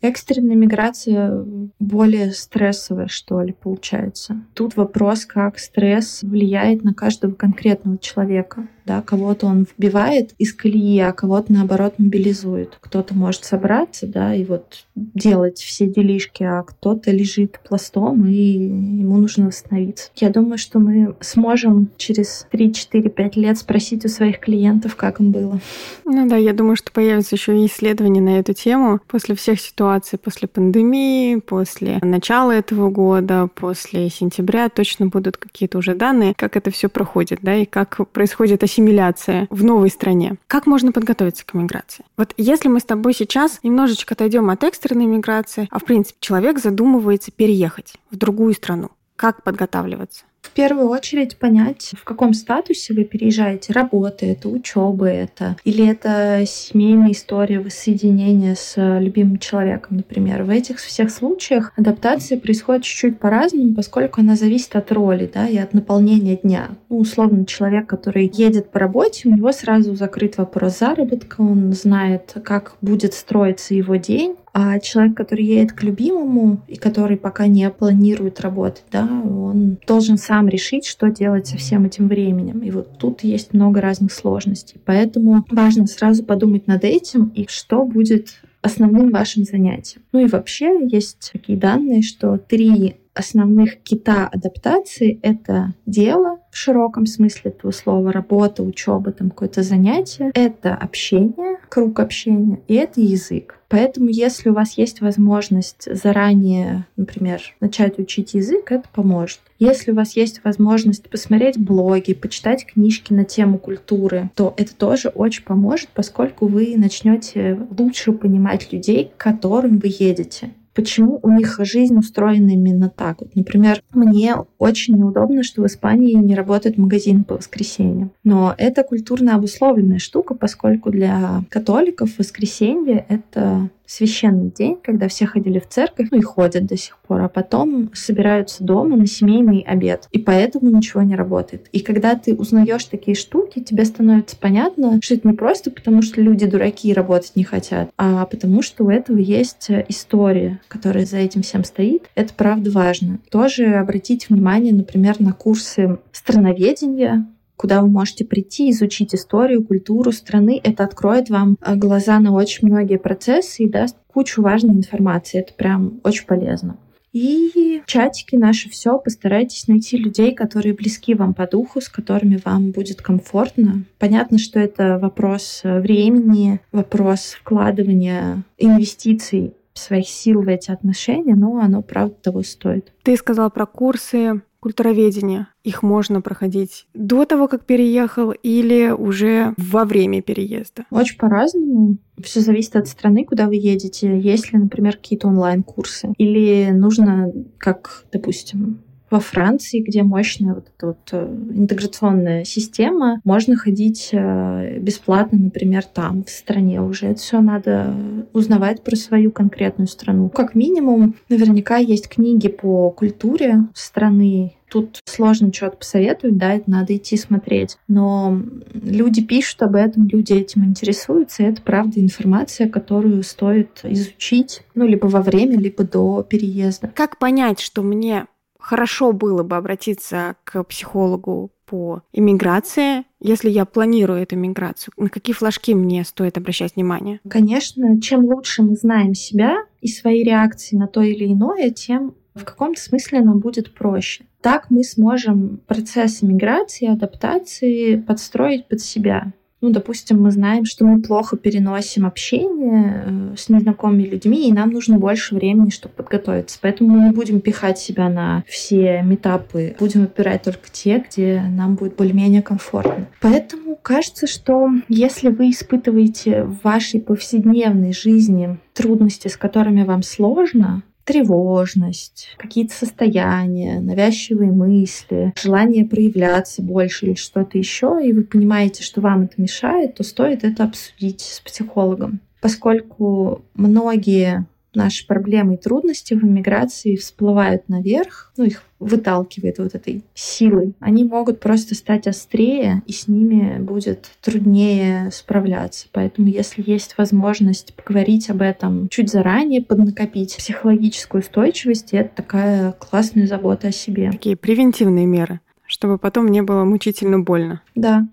Экстренная 0.00 0.54
миграция 0.54 1.44
более 1.80 2.30
стрессовая, 2.30 3.08
что 3.08 3.42
ли, 3.42 3.52
получается. 3.52 4.44
Тут 4.54 4.76
вопрос, 4.76 5.26
как 5.26 5.58
стресс 5.58 6.22
влияет 6.22 6.84
на 6.84 6.94
каждого 6.94 7.32
конкретного 7.32 7.98
человека 7.98 8.68
да, 8.88 9.02
кого-то 9.02 9.46
он 9.46 9.66
вбивает 9.76 10.30
из 10.38 10.54
колеи, 10.54 10.98
а 11.00 11.12
кого-то, 11.12 11.52
наоборот, 11.52 11.94
мобилизует. 11.98 12.78
Кто-то 12.80 13.14
может 13.14 13.44
собраться, 13.44 14.06
да, 14.06 14.34
и 14.34 14.44
вот 14.44 14.86
делать 14.94 15.58
все 15.58 15.86
делишки, 15.86 16.42
а 16.42 16.62
кто-то 16.62 17.10
лежит 17.10 17.60
пластом, 17.68 18.26
и 18.26 18.32
ему 18.32 19.18
нужно 19.18 19.48
восстановиться. 19.48 20.10
Я 20.16 20.30
думаю, 20.30 20.56
что 20.56 20.78
мы 20.78 21.14
сможем 21.20 21.90
через 21.98 22.46
3-4-5 22.50 23.32
лет 23.34 23.58
спросить 23.58 24.06
у 24.06 24.08
своих 24.08 24.40
клиентов, 24.40 24.96
как 24.96 25.20
им 25.20 25.32
было. 25.32 25.60
Ну 26.06 26.26
да, 26.26 26.36
я 26.36 26.54
думаю, 26.54 26.76
что 26.76 26.90
появятся 26.90 27.34
еще 27.34 27.58
и 27.58 27.66
исследования 27.66 28.22
на 28.22 28.38
эту 28.38 28.54
тему 28.54 29.00
после 29.06 29.34
всех 29.34 29.60
ситуаций, 29.60 30.18
после 30.18 30.48
пандемии, 30.48 31.36
после 31.36 31.98
начала 32.00 32.52
этого 32.52 32.88
года, 32.88 33.50
после 33.54 34.08
сентября 34.08 34.70
точно 34.70 35.06
будут 35.08 35.36
какие-то 35.36 35.76
уже 35.76 35.94
данные, 35.94 36.32
как 36.34 36.56
это 36.56 36.70
все 36.70 36.88
проходит, 36.88 37.40
да, 37.42 37.54
и 37.54 37.66
как 37.66 38.08
происходит 38.12 38.62
осенизация 38.62 38.77
ассимиляция 38.78 39.48
в 39.50 39.64
новой 39.64 39.90
стране. 39.90 40.36
Как 40.46 40.66
можно 40.66 40.92
подготовиться 40.92 41.44
к 41.44 41.54
миграции? 41.54 42.04
Вот 42.16 42.32
если 42.36 42.68
мы 42.68 42.78
с 42.78 42.84
тобой 42.84 43.12
сейчас 43.12 43.58
немножечко 43.64 44.14
отойдем 44.14 44.50
от 44.50 44.62
экстренной 44.62 45.06
миграции, 45.06 45.66
а 45.70 45.80
в 45.80 45.84
принципе 45.84 46.18
человек 46.20 46.60
задумывается 46.60 47.32
переехать 47.32 47.94
в 48.12 48.16
другую 48.16 48.54
страну, 48.54 48.90
как 49.16 49.42
подготавливаться? 49.42 50.24
В 50.40 50.50
первую 50.50 50.88
очередь 50.88 51.36
понять, 51.36 51.92
в 51.96 52.04
каком 52.04 52.32
статусе 52.34 52.94
вы 52.94 53.04
переезжаете. 53.04 53.72
Работа 53.72 54.26
это, 54.26 54.48
учеба 54.48 55.06
это, 55.06 55.56
или 55.64 55.86
это 55.86 56.44
семейная 56.46 57.12
история 57.12 57.60
воссоединения 57.60 58.54
с 58.54 58.74
любимым 58.76 59.38
человеком, 59.38 59.98
например. 59.98 60.42
В 60.42 60.50
этих 60.50 60.78
всех 60.78 61.10
случаях 61.10 61.72
адаптация 61.76 62.38
происходит 62.38 62.84
чуть-чуть 62.84 63.18
по-разному, 63.18 63.74
поскольку 63.74 64.20
она 64.20 64.36
зависит 64.36 64.74
от 64.76 64.90
роли 64.92 65.30
да, 65.32 65.46
и 65.48 65.56
от 65.56 65.74
наполнения 65.74 66.36
дня. 66.36 66.70
Ну, 66.88 66.98
условно, 66.98 67.44
человек, 67.44 67.86
который 67.86 68.30
едет 68.32 68.70
по 68.70 68.78
работе, 68.78 69.28
у 69.28 69.32
него 69.32 69.52
сразу 69.52 69.94
закрыт 69.94 70.38
вопрос 70.38 70.78
заработка, 70.78 71.40
он 71.40 71.72
знает, 71.72 72.34
как 72.44 72.74
будет 72.80 73.14
строиться 73.14 73.74
его 73.74 73.96
день, 73.96 74.36
а 74.52 74.78
человек, 74.78 75.16
который 75.16 75.44
едет 75.44 75.72
к 75.72 75.82
любимому 75.82 76.62
и 76.68 76.76
который 76.76 77.16
пока 77.16 77.46
не 77.46 77.68
планирует 77.70 78.40
работать, 78.40 78.84
да, 78.90 79.04
он 79.04 79.78
должен 79.86 80.18
сам 80.18 80.48
решить, 80.48 80.86
что 80.86 81.10
делать 81.10 81.46
со 81.46 81.56
всем 81.56 81.84
этим 81.84 82.08
временем. 82.08 82.60
И 82.60 82.70
вот 82.70 82.98
тут 82.98 83.22
есть 83.22 83.52
много 83.52 83.80
разных 83.80 84.12
сложностей. 84.12 84.80
Поэтому 84.84 85.44
важно 85.50 85.86
сразу 85.86 86.24
подумать 86.24 86.66
над 86.66 86.84
этим 86.84 87.32
и 87.34 87.46
что 87.48 87.84
будет 87.84 88.40
основным 88.60 89.10
вашим 89.10 89.44
занятием. 89.44 90.02
Ну 90.12 90.20
и 90.20 90.26
вообще 90.26 90.86
есть 90.86 91.30
такие 91.32 91.58
данные, 91.58 92.02
что 92.02 92.38
три 92.38 92.96
основных 93.14 93.82
кита 93.82 94.28
адаптации— 94.28 95.18
это 95.22 95.74
дело 95.86 96.38
в 96.50 96.56
широком 96.56 97.06
смысле 97.06 97.50
этого 97.50 97.72
слова, 97.72 98.12
работа, 98.12 98.62
учеба, 98.62 99.12
там 99.12 99.30
какое-то 99.30 99.62
занятие, 99.62 100.30
это 100.34 100.74
общение, 100.74 101.58
круг 101.68 101.98
общения, 101.98 102.60
и 102.68 102.74
это 102.74 103.00
язык. 103.00 103.57
Поэтому, 103.68 104.08
если 104.08 104.48
у 104.48 104.54
вас 104.54 104.78
есть 104.78 105.00
возможность 105.00 105.94
заранее, 105.94 106.86
например, 106.96 107.42
начать 107.60 107.98
учить 107.98 108.34
язык, 108.34 108.72
это 108.72 108.88
поможет. 108.92 109.40
Если 109.58 109.92
у 109.92 109.94
вас 109.94 110.16
есть 110.16 110.42
возможность 110.42 111.10
посмотреть 111.10 111.58
блоги, 111.58 112.14
почитать 112.14 112.64
книжки 112.64 113.12
на 113.12 113.24
тему 113.24 113.58
культуры, 113.58 114.30
то 114.34 114.54
это 114.56 114.74
тоже 114.74 115.08
очень 115.08 115.44
поможет, 115.44 115.88
поскольку 115.92 116.46
вы 116.46 116.74
начнете 116.76 117.58
лучше 117.76 118.12
понимать 118.12 118.72
людей, 118.72 119.12
к 119.14 119.20
которым 119.20 119.78
вы 119.78 119.94
едете 119.98 120.52
почему 120.78 121.18
у 121.24 121.30
них 121.32 121.58
жизнь 121.64 121.98
устроена 121.98 122.50
именно 122.50 122.88
так. 122.88 123.20
Вот, 123.20 123.34
например, 123.34 123.82
мне 123.92 124.36
очень 124.58 124.94
неудобно, 124.94 125.42
что 125.42 125.62
в 125.62 125.66
Испании 125.66 126.12
не 126.12 126.36
работает 126.36 126.78
магазин 126.78 127.24
по 127.24 127.34
воскресеньям. 127.34 128.12
Но 128.22 128.54
это 128.56 128.84
культурно 128.84 129.34
обусловленная 129.34 129.98
штука, 129.98 130.36
поскольку 130.36 130.92
для 130.92 131.42
католиков 131.48 132.16
воскресенье— 132.16 133.04
это 133.08 133.70
священный 133.88 134.50
день, 134.50 134.78
когда 134.82 135.08
все 135.08 135.26
ходили 135.26 135.58
в 135.58 135.68
церковь, 135.68 136.08
ну 136.10 136.18
и 136.18 136.22
ходят 136.22 136.66
до 136.66 136.76
сих 136.76 136.98
пор, 136.98 137.22
а 137.22 137.28
потом 137.28 137.90
собираются 137.94 138.62
дома 138.62 138.96
на 138.96 139.06
семейный 139.06 139.62
обед. 139.62 140.06
И 140.12 140.18
поэтому 140.18 140.70
ничего 140.70 141.02
не 141.02 141.16
работает. 141.16 141.68
И 141.72 141.80
когда 141.80 142.14
ты 142.14 142.34
узнаешь 142.34 142.84
такие 142.84 143.16
штуки, 143.16 143.60
тебе 143.60 143.84
становится 143.86 144.36
понятно, 144.36 145.00
что 145.02 145.14
это 145.14 145.26
не 145.26 145.34
просто 145.34 145.70
потому, 145.70 146.02
что 146.02 146.20
люди 146.20 146.46
дураки 146.46 146.90
и 146.90 146.92
работать 146.92 147.32
не 147.34 147.44
хотят, 147.44 147.90
а 147.96 148.26
потому 148.26 148.60
что 148.60 148.84
у 148.84 148.90
этого 148.90 149.16
есть 149.16 149.70
история, 149.88 150.60
которая 150.68 151.06
за 151.06 151.16
этим 151.16 151.40
всем 151.40 151.64
стоит. 151.64 152.10
Это 152.14 152.34
правда 152.34 152.70
важно. 152.70 153.20
Тоже 153.30 153.74
обратить 153.74 154.28
внимание, 154.28 154.74
например, 154.74 155.16
на 155.18 155.32
курсы 155.32 155.98
страноведения, 156.12 157.26
куда 157.58 157.82
вы 157.82 157.88
можете 157.88 158.24
прийти, 158.24 158.70
изучить 158.70 159.14
историю, 159.14 159.64
культуру 159.64 160.12
страны. 160.12 160.58
Это 160.62 160.84
откроет 160.84 161.28
вам 161.28 161.58
э, 161.60 161.74
глаза 161.74 162.18
на 162.20 162.32
очень 162.32 162.68
многие 162.68 162.98
процессы 162.98 163.64
и 163.64 163.68
даст 163.68 163.96
кучу 164.06 164.40
важной 164.40 164.74
информации. 164.74 165.40
Это 165.40 165.52
прям 165.52 166.00
очень 166.04 166.24
полезно. 166.24 166.78
И 167.12 167.82
чатики 167.86 168.36
наши 168.36 168.70
все, 168.70 168.98
постарайтесь 168.98 169.66
найти 169.66 169.96
людей, 169.96 170.34
которые 170.34 170.74
близки 170.74 171.14
вам 171.14 171.34
по 171.34 171.46
духу, 171.48 171.80
с 171.80 171.88
которыми 171.88 172.40
вам 172.44 172.70
будет 172.70 173.02
комфортно. 173.02 173.84
Понятно, 173.98 174.38
что 174.38 174.60
это 174.60 174.98
вопрос 174.98 175.62
времени, 175.64 176.60
вопрос 176.70 177.36
вкладывания 177.40 178.44
инвестиций 178.56 179.54
своих 179.74 180.08
сил 180.08 180.42
в 180.42 180.48
эти 180.48 180.70
отношения, 180.70 181.34
но 181.34 181.58
оно 181.58 181.82
правда 181.82 182.14
того 182.22 182.42
стоит. 182.42 182.92
Ты 183.02 183.16
сказала 183.16 183.48
про 183.48 183.66
курсы 183.66 184.42
культуроведения. 184.68 185.48
Их 185.64 185.82
можно 185.82 186.20
проходить 186.20 186.86
до 186.92 187.24
того, 187.24 187.48
как 187.48 187.64
переехал, 187.64 188.32
или 188.32 188.90
уже 188.90 189.54
во 189.56 189.86
время 189.86 190.20
переезда? 190.20 190.84
Очень 190.90 191.16
по-разному. 191.16 191.96
Все 192.22 192.40
зависит 192.40 192.76
от 192.76 192.86
страны, 192.86 193.24
куда 193.24 193.46
вы 193.46 193.54
едете. 193.54 194.20
Есть 194.20 194.52
ли, 194.52 194.58
например, 194.58 194.98
какие-то 194.98 195.28
онлайн-курсы? 195.28 196.12
Или 196.18 196.68
нужно, 196.70 197.32
как, 197.56 198.04
допустим, 198.12 198.80
во 199.10 199.20
Франции, 199.20 199.80
где 199.80 200.02
мощная 200.02 200.54
вот 200.54 200.68
эта 200.76 200.86
вот 200.88 201.08
э, 201.12 201.36
интеграционная 201.54 202.44
система, 202.44 203.20
можно 203.24 203.56
ходить 203.56 204.10
э, 204.12 204.78
бесплатно, 204.78 205.38
например, 205.38 205.84
там, 205.84 206.24
в 206.24 206.30
стране 206.30 206.80
уже. 206.80 207.06
Это 207.06 207.20
все 207.20 207.40
надо 207.40 207.94
узнавать 208.32 208.82
про 208.82 208.96
свою 208.96 209.30
конкретную 209.30 209.88
страну. 209.88 210.28
Как 210.28 210.54
минимум, 210.54 211.14
наверняка 211.28 211.76
есть 211.76 212.08
книги 212.08 212.48
по 212.48 212.90
культуре 212.90 213.64
страны, 213.74 214.52
Тут 214.70 215.00
сложно 215.06 215.50
что-то 215.52 215.78
посоветовать, 215.78 216.36
да, 216.36 216.52
это 216.52 216.70
надо 216.70 216.94
идти 216.94 217.16
смотреть. 217.16 217.78
Но 217.88 218.42
люди 218.74 219.22
пишут 219.22 219.62
об 219.62 219.74
этом, 219.74 220.06
люди 220.08 220.34
этим 220.34 220.64
интересуются, 220.64 221.42
и 221.42 221.46
это 221.46 221.62
правда 221.62 222.00
информация, 222.00 222.68
которую 222.68 223.22
стоит 223.22 223.80
изучить, 223.84 224.62
ну, 224.74 224.86
либо 224.86 225.06
во 225.06 225.22
время, 225.22 225.58
либо 225.58 225.84
до 225.84 226.22
переезда. 226.22 226.92
Как 226.94 227.18
понять, 227.18 227.60
что 227.60 227.82
мне 227.82 228.26
хорошо 228.68 229.12
было 229.12 229.42
бы 229.42 229.56
обратиться 229.56 230.36
к 230.44 230.62
психологу 230.64 231.50
по 231.64 232.02
иммиграции, 232.12 233.04
если 233.18 233.48
я 233.48 233.64
планирую 233.64 234.20
эту 234.20 234.36
миграцию? 234.36 234.92
На 234.98 235.08
какие 235.08 235.34
флажки 235.34 235.74
мне 235.74 236.04
стоит 236.04 236.36
обращать 236.36 236.76
внимание? 236.76 237.20
Конечно, 237.28 237.98
чем 238.02 238.26
лучше 238.26 238.62
мы 238.62 238.76
знаем 238.76 239.14
себя 239.14 239.64
и 239.80 239.88
свои 239.88 240.22
реакции 240.22 240.76
на 240.76 240.86
то 240.86 241.00
или 241.00 241.32
иное, 241.32 241.70
тем 241.70 242.14
в 242.34 242.44
каком-то 242.44 242.80
смысле 242.80 243.20
нам 243.20 243.38
будет 243.40 243.74
проще. 243.74 244.26
Так 244.42 244.66
мы 244.70 244.84
сможем 244.84 245.60
процесс 245.66 246.20
миграции, 246.20 246.92
адаптации 246.92 247.96
подстроить 247.96 248.68
под 248.68 248.80
себя. 248.80 249.32
Ну, 249.60 249.70
допустим, 249.70 250.22
мы 250.22 250.30
знаем, 250.30 250.64
что 250.64 250.84
мы 250.84 251.02
плохо 251.02 251.36
переносим 251.36 252.06
общение 252.06 253.04
э, 253.06 253.34
с 253.36 253.48
незнакомыми 253.48 254.04
людьми, 254.04 254.48
и 254.48 254.52
нам 254.52 254.70
нужно 254.70 254.98
больше 254.98 255.34
времени, 255.34 255.70
чтобы 255.70 255.94
подготовиться. 255.94 256.58
Поэтому 256.60 256.90
мы 256.90 257.08
не 257.08 257.10
будем 257.10 257.40
пихать 257.40 257.78
себя 257.78 258.08
на 258.08 258.44
все 258.46 259.02
метапы, 259.02 259.74
будем 259.80 260.02
выбирать 260.02 260.42
только 260.42 260.70
те, 260.70 261.04
где 261.08 261.42
нам 261.42 261.74
будет 261.74 261.96
более-менее 261.96 262.42
комфортно. 262.42 263.08
Поэтому 263.20 263.76
кажется, 263.82 264.28
что 264.28 264.68
если 264.88 265.28
вы 265.28 265.50
испытываете 265.50 266.44
в 266.44 266.62
вашей 266.62 267.00
повседневной 267.00 267.92
жизни 267.92 268.58
трудности, 268.74 269.26
с 269.26 269.36
которыми 269.36 269.82
вам 269.82 270.02
сложно, 270.02 270.82
тревожность, 271.08 272.28
какие-то 272.36 272.74
состояния, 272.74 273.80
навязчивые 273.80 274.52
мысли, 274.52 275.32
желание 275.42 275.86
проявляться 275.86 276.60
больше 276.60 277.06
или 277.06 277.14
что-то 277.14 277.56
еще, 277.56 277.98
и 278.04 278.12
вы 278.12 278.24
понимаете, 278.24 278.82
что 278.82 279.00
вам 279.00 279.22
это 279.22 279.40
мешает, 279.40 279.94
то 279.94 280.04
стоит 280.04 280.44
это 280.44 280.64
обсудить 280.64 281.22
с 281.22 281.40
психологом. 281.40 282.20
Поскольку 282.42 283.40
многие 283.54 284.44
наши 284.78 285.06
проблемы 285.06 285.54
и 285.54 285.58
трудности 285.58 286.14
в 286.14 286.24
эмиграции 286.24 286.96
всплывают 286.96 287.68
наверх, 287.68 288.32
ну, 288.36 288.44
их 288.44 288.62
выталкивает 288.78 289.58
вот 289.58 289.74
этой 289.74 290.04
силой, 290.14 290.74
они 290.78 291.04
могут 291.04 291.40
просто 291.40 291.74
стать 291.74 292.06
острее, 292.06 292.82
и 292.86 292.92
с 292.92 293.08
ними 293.08 293.58
будет 293.58 294.12
труднее 294.22 295.10
справляться. 295.10 295.88
Поэтому, 295.92 296.28
если 296.28 296.62
есть 296.64 296.96
возможность 296.96 297.74
поговорить 297.74 298.30
об 298.30 298.40
этом 298.40 298.88
чуть 298.88 299.10
заранее, 299.10 299.62
поднакопить 299.62 300.36
психологическую 300.36 301.22
устойчивость, 301.22 301.92
это 301.92 302.10
такая 302.14 302.72
классная 302.72 303.26
забота 303.26 303.68
о 303.68 303.72
себе. 303.72 304.10
Такие 304.12 304.36
превентивные 304.36 305.06
меры 305.06 305.40
чтобы 305.70 305.98
потом 305.98 306.28
не 306.28 306.42
было 306.42 306.64
мучительно 306.64 307.20
больно. 307.20 307.60
Да, 307.74 308.08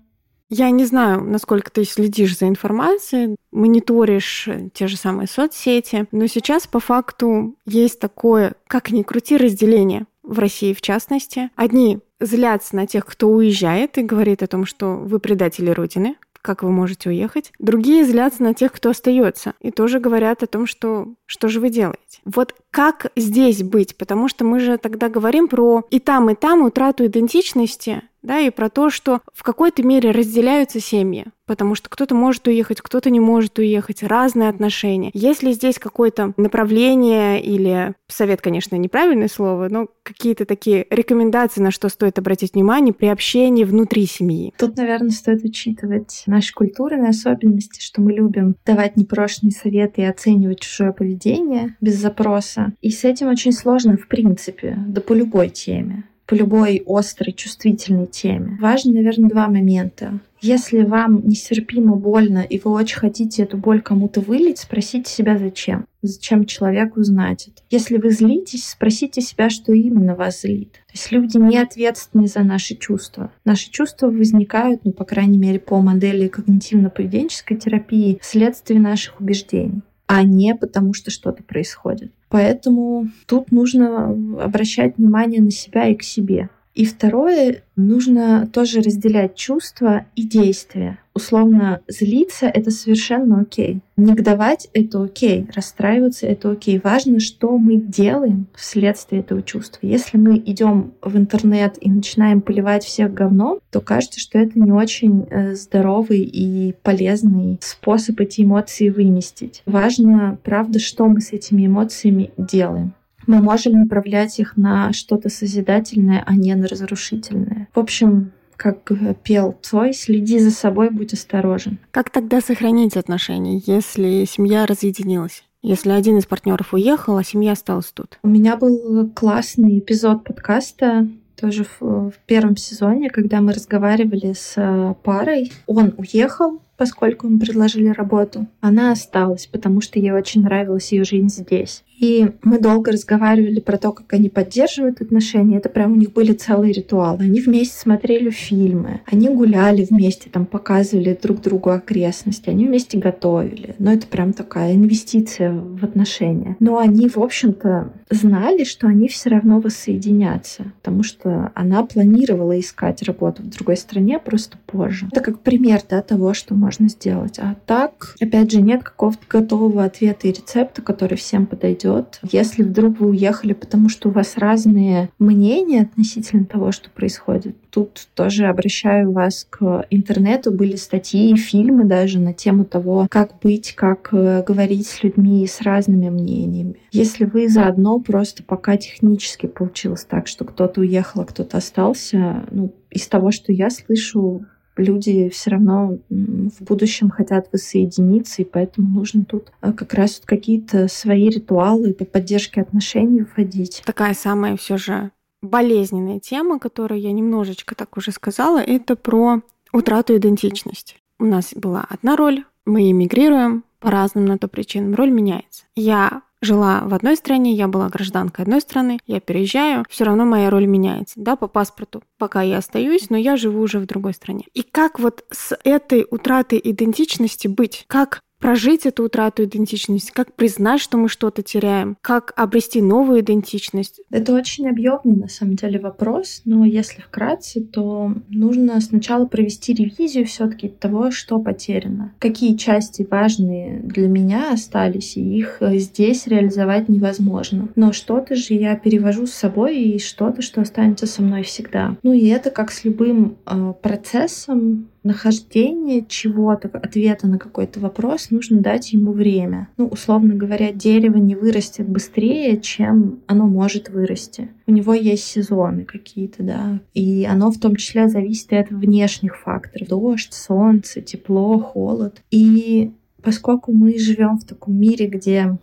я 0.48 0.70
не 0.70 0.84
знаю, 0.84 1.22
насколько 1.24 1.70
ты 1.70 1.84
следишь 1.84 2.38
за 2.38 2.48
информацией, 2.48 3.36
мониторишь 3.50 4.48
те 4.74 4.86
же 4.86 4.96
самые 4.96 5.26
соцсети, 5.28 6.06
но 6.12 6.26
сейчас 6.26 6.66
по 6.66 6.80
факту 6.80 7.56
есть 7.66 7.98
такое, 7.98 8.54
как 8.66 8.90
ни 8.90 9.02
крути, 9.02 9.36
разделение 9.36 10.06
в 10.22 10.38
России 10.38 10.72
в 10.72 10.80
частности. 10.80 11.50
Одни 11.56 12.00
злятся 12.20 12.76
на 12.76 12.86
тех, 12.86 13.06
кто 13.06 13.28
уезжает 13.28 13.98
и 13.98 14.02
говорит 14.02 14.42
о 14.42 14.46
том, 14.46 14.66
что 14.66 14.96
вы 14.96 15.18
предатели 15.18 15.70
Родины, 15.70 16.16
как 16.46 16.62
вы 16.62 16.70
можете 16.70 17.08
уехать. 17.08 17.52
Другие 17.58 18.04
злятся 18.04 18.42
на 18.44 18.54
тех, 18.54 18.72
кто 18.72 18.90
остается, 18.90 19.54
и 19.60 19.72
тоже 19.72 19.98
говорят 19.98 20.44
о 20.44 20.46
том, 20.46 20.66
что 20.66 21.08
что 21.26 21.48
же 21.48 21.58
вы 21.58 21.70
делаете. 21.70 22.20
Вот 22.24 22.54
как 22.76 23.10
здесь 23.16 23.62
быть? 23.62 23.96
Потому 23.96 24.28
что 24.28 24.44
мы 24.44 24.60
же 24.60 24.76
тогда 24.76 25.08
говорим 25.08 25.48
про 25.48 25.84
и 25.88 25.98
там, 25.98 26.28
и 26.28 26.34
там 26.34 26.60
утрату 26.60 27.06
идентичности, 27.06 28.02
да, 28.26 28.40
и 28.40 28.50
про 28.50 28.68
то, 28.68 28.90
что 28.90 29.20
в 29.32 29.42
какой-то 29.42 29.82
мере 29.82 30.10
разделяются 30.10 30.80
семьи, 30.80 31.26
потому 31.46 31.76
что 31.76 31.88
кто-то 31.88 32.14
может 32.14 32.48
уехать, 32.48 32.80
кто-то 32.80 33.08
не 33.08 33.20
может 33.20 33.58
уехать, 33.58 34.02
разные 34.02 34.48
отношения. 34.48 35.10
Если 35.14 35.52
здесь 35.52 35.78
какое-то 35.78 36.34
направление 36.36 37.40
или 37.40 37.94
совет, 38.08 38.40
конечно, 38.40 38.74
неправильное 38.74 39.28
слово, 39.28 39.68
но 39.70 39.86
какие-то 40.02 40.44
такие 40.44 40.86
рекомендации, 40.90 41.60
на 41.60 41.70
что 41.70 41.88
стоит 41.88 42.18
обратить 42.18 42.54
внимание 42.54 42.92
при 42.92 43.06
общении 43.06 43.62
внутри 43.62 44.06
семьи? 44.06 44.52
Тут, 44.58 44.76
наверное, 44.76 45.10
стоит 45.10 45.44
учитывать 45.44 46.24
наши 46.26 46.52
культурные 46.52 47.10
особенности, 47.10 47.80
что 47.80 48.00
мы 48.00 48.12
любим 48.12 48.56
давать 48.66 48.96
непрошенные 48.96 49.52
советы 49.52 50.02
и 50.02 50.04
оценивать 50.04 50.60
чужое 50.60 50.90
поведение 50.90 51.76
без 51.80 51.94
запроса. 51.94 52.65
И 52.80 52.90
с 52.90 53.04
этим 53.04 53.28
очень 53.28 53.52
сложно, 53.52 53.96
в 53.96 54.08
принципе, 54.08 54.76
да 54.86 55.00
по 55.00 55.12
любой 55.12 55.48
теме 55.48 56.04
по 56.26 56.34
любой 56.34 56.82
острой, 56.86 57.32
чувствительной 57.32 58.06
теме. 58.06 58.58
Важно, 58.60 58.92
наверное, 58.94 59.30
два 59.30 59.48
момента. 59.48 60.18
Если 60.42 60.82
вам 60.82 61.26
нестерпимо 61.26 61.96
больно, 61.96 62.40
и 62.40 62.60
вы 62.62 62.72
очень 62.72 62.98
хотите 62.98 63.42
эту 63.42 63.56
боль 63.56 63.80
кому-то 63.80 64.20
вылить, 64.20 64.58
спросите 64.58 65.10
себя, 65.10 65.38
зачем. 65.38 65.86
Зачем 66.02 66.44
человеку 66.44 67.02
знать 67.02 67.48
это. 67.48 67.62
Если 67.70 67.96
вы 67.96 68.10
злитесь, 68.10 68.68
спросите 68.68 69.22
себя, 69.22 69.48
что 69.50 69.72
именно 69.72 70.14
вас 70.14 70.42
злит. 70.42 70.72
То 70.72 70.92
есть 70.92 71.10
люди 71.10 71.38
не 71.38 71.58
ответственны 71.58 72.26
за 72.26 72.40
наши 72.40 72.76
чувства. 72.76 73.32
Наши 73.44 73.70
чувства 73.70 74.08
возникают, 74.08 74.84
ну, 74.84 74.92
по 74.92 75.04
крайней 75.04 75.38
мере, 75.38 75.58
по 75.58 75.80
модели 75.80 76.28
когнитивно-поведенческой 76.28 77.56
терапии 77.56 78.18
вследствие 78.20 78.78
наших 78.78 79.20
убеждений 79.20 79.82
а 80.06 80.22
не 80.22 80.54
потому, 80.54 80.94
что 80.94 81.10
что-то 81.10 81.42
происходит. 81.42 82.12
Поэтому 82.28 83.08
тут 83.26 83.50
нужно 83.52 84.08
обращать 84.42 84.96
внимание 84.96 85.40
на 85.40 85.50
себя 85.50 85.88
и 85.88 85.94
к 85.94 86.02
себе. 86.02 86.48
И 86.76 86.84
второе, 86.84 87.62
нужно 87.74 88.46
тоже 88.52 88.82
разделять 88.82 89.34
чувства 89.34 90.04
и 90.14 90.24
действия. 90.24 90.98
Условно, 91.14 91.80
злиться— 91.88 92.46
это 92.54 92.70
совершенно 92.70 93.40
окей. 93.40 93.80
Негодовать— 93.96 94.68
это 94.74 95.02
окей. 95.02 95.46
Расстраиваться— 95.54 96.26
это 96.28 96.50
окей. 96.50 96.78
Важно, 96.84 97.18
что 97.18 97.56
мы 97.56 97.76
делаем 97.76 98.46
вследствие 98.54 99.22
этого 99.22 99.42
чувства. 99.42 99.86
Если 99.86 100.18
мы 100.18 100.36
идем 100.36 100.92
в 101.00 101.16
интернет 101.16 101.78
и 101.80 101.90
начинаем 101.90 102.42
поливать 102.42 102.84
всех 102.84 103.14
говном, 103.14 103.60
то 103.70 103.80
кажется, 103.80 104.20
что 104.20 104.38
это 104.38 104.58
не 104.58 104.70
очень 104.70 105.26
э, 105.30 105.54
здоровый 105.54 106.20
и 106.20 106.74
полезный 106.82 107.58
способ 107.62 108.20
эти 108.20 108.42
эмоции 108.42 108.90
выместить. 108.90 109.62
Важно, 109.64 110.38
правда, 110.44 110.78
что 110.78 111.06
мы 111.06 111.22
с 111.22 111.32
этими 111.32 111.64
эмоциями 111.64 112.32
делаем 112.36 112.92
мы 113.26 113.40
можем 113.40 113.80
направлять 113.80 114.38
их 114.38 114.56
на 114.56 114.92
что-то 114.92 115.28
созидательное, 115.28 116.22
а 116.26 116.34
не 116.34 116.54
на 116.54 116.66
разрушительное. 116.66 117.68
В 117.74 117.78
общем, 117.78 118.32
как 118.56 118.90
пел 119.22 119.56
Цой, 119.62 119.92
следи 119.92 120.38
за 120.38 120.50
собой, 120.50 120.90
будь 120.90 121.12
осторожен. 121.12 121.78
Как 121.90 122.10
тогда 122.10 122.40
сохранить 122.40 122.96
отношения, 122.96 123.60
если 123.66 124.24
семья 124.24 124.66
разъединилась? 124.66 125.44
Если 125.62 125.90
один 125.90 126.18
из 126.18 126.26
партнеров 126.26 126.74
уехал, 126.74 127.16
а 127.16 127.24
семья 127.24 127.52
осталась 127.52 127.90
тут? 127.92 128.18
У 128.22 128.28
меня 128.28 128.56
был 128.56 129.10
классный 129.10 129.78
эпизод 129.78 130.22
подкаста 130.24 131.08
тоже 131.36 131.64
в, 131.64 132.10
в 132.10 132.18
первом 132.26 132.56
сезоне, 132.56 133.10
когда 133.10 133.40
мы 133.40 133.52
разговаривали 133.52 134.32
с 134.32 134.54
э, 134.56 134.94
парой. 135.02 135.52
Он 135.66 135.92
уехал, 135.96 136.60
поскольку 136.76 137.26
ему 137.26 137.38
предложили 137.38 137.88
работу. 137.88 138.46
Она 138.60 138.92
осталась, 138.92 139.46
потому 139.46 139.80
что 139.80 139.98
ей 139.98 140.12
очень 140.12 140.42
нравилась 140.42 140.92
ее 140.92 141.04
жизнь 141.04 141.28
здесь. 141.28 141.84
И 141.98 142.30
мы 142.42 142.60
долго 142.60 142.92
разговаривали 142.92 143.60
про 143.60 143.78
то, 143.78 143.92
как 143.92 144.12
они 144.12 144.28
поддерживают 144.28 145.00
отношения. 145.00 145.58
Это 145.58 145.68
прям 145.68 145.92
у 145.92 145.96
них 145.96 146.12
были 146.12 146.32
целые 146.32 146.72
ритуалы. 146.72 147.24
Они 147.24 147.40
вместе 147.40 147.78
смотрели 147.78 148.30
фильмы, 148.30 149.00
они 149.06 149.28
гуляли 149.28 149.86
вместе, 149.88 150.28
там 150.30 150.46
показывали 150.46 151.18
друг 151.20 151.40
другу 151.40 151.70
окрестности, 151.70 152.50
они 152.50 152.66
вместе 152.66 152.98
готовили. 152.98 153.74
Но 153.78 153.92
это 153.92 154.06
прям 154.06 154.32
такая 154.32 154.74
инвестиция 154.74 155.52
в 155.52 155.82
отношения. 155.84 156.56
Но 156.60 156.78
они, 156.78 157.08
в 157.08 157.18
общем-то, 157.18 157.92
знали, 158.10 158.64
что 158.64 158.88
они 158.88 159.08
все 159.08 159.30
равно 159.30 159.60
воссоединятся, 159.60 160.72
потому 160.82 161.02
что 161.02 161.50
она 161.54 161.82
планировала 161.84 162.58
искать 162.58 163.02
работу 163.02 163.42
в 163.42 163.48
другой 163.48 163.76
стране 163.76 164.18
просто 164.18 164.58
позже. 164.66 165.08
Это 165.12 165.22
как 165.22 165.40
пример 165.40 165.80
да, 165.88 166.02
того, 166.02 166.34
что 166.34 166.54
можно 166.54 166.88
сделать. 166.88 167.38
А 167.38 167.56
так, 167.66 168.14
опять 168.20 168.52
же, 168.52 168.60
нет 168.60 168.84
какого-то 168.84 169.20
готового 169.28 169.84
ответа 169.84 170.28
и 170.28 170.32
рецепта, 170.32 170.82
который 170.82 171.16
всем 171.16 171.46
подойдет. 171.46 171.85
Если 172.22 172.62
вдруг 172.62 173.00
вы 173.00 173.08
уехали, 173.08 173.52
потому 173.52 173.88
что 173.88 174.08
у 174.08 174.12
вас 174.12 174.36
разные 174.36 175.10
мнения 175.18 175.82
относительно 175.82 176.44
того, 176.44 176.72
что 176.72 176.90
происходит, 176.90 177.56
тут 177.70 178.08
тоже 178.14 178.46
обращаю 178.46 179.12
вас 179.12 179.46
к 179.48 179.86
интернету. 179.90 180.50
Были 180.50 180.76
статьи, 180.76 181.36
фильмы 181.36 181.84
даже 181.84 182.18
на 182.18 182.32
тему 182.32 182.64
того, 182.64 183.06
как 183.10 183.38
быть, 183.42 183.74
как 183.74 184.08
э, 184.12 184.42
говорить 184.46 184.86
с 184.86 185.02
людьми 185.02 185.46
с 185.46 185.60
разными 185.60 186.08
мнениями. 186.08 186.76
Если 186.92 187.24
вы 187.24 187.48
заодно 187.48 188.00
просто 188.00 188.42
пока 188.42 188.76
технически 188.76 189.46
получилось 189.46 190.04
так, 190.04 190.26
что 190.26 190.44
кто-то 190.44 190.80
уехал, 190.80 191.22
а 191.22 191.26
кто-то 191.26 191.58
остался, 191.58 192.44
ну, 192.50 192.74
из 192.90 193.06
того, 193.08 193.30
что 193.30 193.52
я 193.52 193.68
слышу, 193.70 194.46
люди 194.76 195.28
все 195.28 195.50
равно 195.50 195.98
в 196.08 196.62
будущем 196.62 197.10
хотят 197.10 197.48
воссоединиться, 197.52 198.42
и 198.42 198.44
поэтому 198.44 198.88
нужно 198.88 199.24
тут 199.24 199.52
а, 199.60 199.72
как 199.72 199.94
раз 199.94 200.20
какие-то 200.24 200.88
свои 200.88 201.28
ритуалы 201.28 201.94
по 201.94 202.04
поддержке 202.04 202.60
отношений 202.60 203.24
вводить. 203.24 203.82
Такая 203.84 204.14
самая 204.14 204.56
все 204.56 204.76
же 204.76 205.10
болезненная 205.42 206.20
тема, 206.20 206.58
которую 206.58 207.00
я 207.00 207.12
немножечко 207.12 207.74
так 207.74 207.96
уже 207.96 208.12
сказала, 208.12 208.58
это 208.58 208.96
про 208.96 209.40
утрату 209.72 210.16
идентичности. 210.16 210.96
У 211.18 211.24
нас 211.24 211.52
была 211.54 211.84
одна 211.88 212.16
роль, 212.16 212.44
мы 212.64 212.90
эмигрируем 212.90 213.64
по 213.78 213.90
разным 213.90 214.24
на 214.24 214.38
то 214.38 214.48
причинам, 214.48 214.94
роль 214.94 215.10
меняется. 215.10 215.64
Я 215.74 216.22
жила 216.46 216.82
в 216.84 216.94
одной 216.94 217.16
стране, 217.16 217.52
я 217.52 217.68
была 217.68 217.88
гражданкой 217.88 218.44
одной 218.44 218.60
страны, 218.60 218.98
я 219.06 219.20
переезжаю, 219.20 219.84
все 219.90 220.04
равно 220.04 220.24
моя 220.24 220.48
роль 220.48 220.66
меняется, 220.66 221.14
да, 221.16 221.36
по 221.36 221.48
паспорту. 221.48 222.02
Пока 222.18 222.40
я 222.42 222.58
остаюсь, 222.58 223.10
но 223.10 223.16
я 223.18 223.36
живу 223.36 223.60
уже 223.60 223.78
в 223.78 223.86
другой 223.86 224.14
стране. 224.14 224.44
И 224.54 224.62
как 224.62 224.98
вот 224.98 225.24
с 225.30 225.56
этой 225.64 226.06
утратой 226.10 226.60
идентичности 226.62 227.48
быть? 227.48 227.84
Как 227.88 228.20
прожить 228.38 228.86
эту 228.86 229.04
утрату 229.04 229.44
идентичности, 229.44 230.12
как 230.12 230.34
признать, 230.34 230.80
что 230.80 230.98
мы 230.98 231.08
что-то 231.08 231.42
теряем, 231.42 231.96
как 232.00 232.32
обрести 232.36 232.82
новую 232.82 233.20
идентичность. 233.20 234.00
Это 234.10 234.34
очень 234.34 234.68
объемный 234.68 235.16
на 235.16 235.28
самом 235.28 235.56
деле 235.56 235.78
вопрос, 235.78 236.42
но 236.44 236.64
если 236.64 237.00
вкратце, 237.00 237.60
то 237.60 238.12
нужно 238.28 238.80
сначала 238.80 239.26
провести 239.26 239.74
ревизию 239.74 240.26
все-таки 240.26 240.68
того, 240.68 241.10
что 241.10 241.38
потеряно, 241.38 242.14
какие 242.18 242.56
части 242.56 243.06
важные 243.10 243.80
для 243.80 244.08
меня 244.08 244.52
остались, 244.52 245.16
и 245.16 245.38
их 245.38 245.58
э, 245.60 245.78
здесь 245.78 246.26
реализовать 246.26 246.88
невозможно. 246.88 247.68
Но 247.74 247.92
что-то 247.92 248.34
же 248.34 248.54
я 248.54 248.76
перевожу 248.76 249.26
с 249.26 249.32
собой 249.32 249.78
и 249.78 249.98
что-то, 249.98 250.42
что 250.42 250.60
останется 250.60 251.06
со 251.06 251.22
мной 251.22 251.42
всегда. 251.42 251.96
Ну 252.02 252.12
и 252.12 252.26
это 252.26 252.50
как 252.50 252.70
с 252.70 252.84
любым 252.84 253.36
э, 253.46 253.72
процессом, 253.82 254.88
нахождение 255.06 256.04
чего-то, 256.06 256.68
ответа 256.68 257.26
на 257.26 257.38
какой-то 257.38 257.80
вопрос, 257.80 258.30
нужно 258.30 258.60
дать 258.60 258.92
ему 258.92 259.12
время. 259.12 259.68
Ну, 259.76 259.86
условно 259.86 260.34
говоря, 260.34 260.72
дерево 260.72 261.16
не 261.16 261.34
вырастет 261.34 261.88
быстрее, 261.88 262.60
чем 262.60 263.20
оно 263.26 263.46
может 263.46 263.88
вырасти. 263.88 264.50
У 264.66 264.72
него 264.72 264.94
есть 264.94 265.24
сезоны 265.24 265.84
какие-то, 265.84 266.42
да, 266.42 266.80
и 266.94 267.24
оно 267.24 267.50
в 267.50 267.58
том 267.58 267.76
числе 267.76 268.08
зависит 268.08 268.52
от 268.52 268.70
внешних 268.70 269.38
факторов. 269.38 269.88
Дождь, 269.88 270.32
солнце, 270.32 271.00
тепло, 271.00 271.58
холод. 271.58 272.22
И 272.30 272.92
поскольку 273.22 273.72
мы 273.72 273.98
живем 273.98 274.38
в 274.38 274.44
таком 274.44 274.76
мире, 274.76 275.06
где 275.06 275.56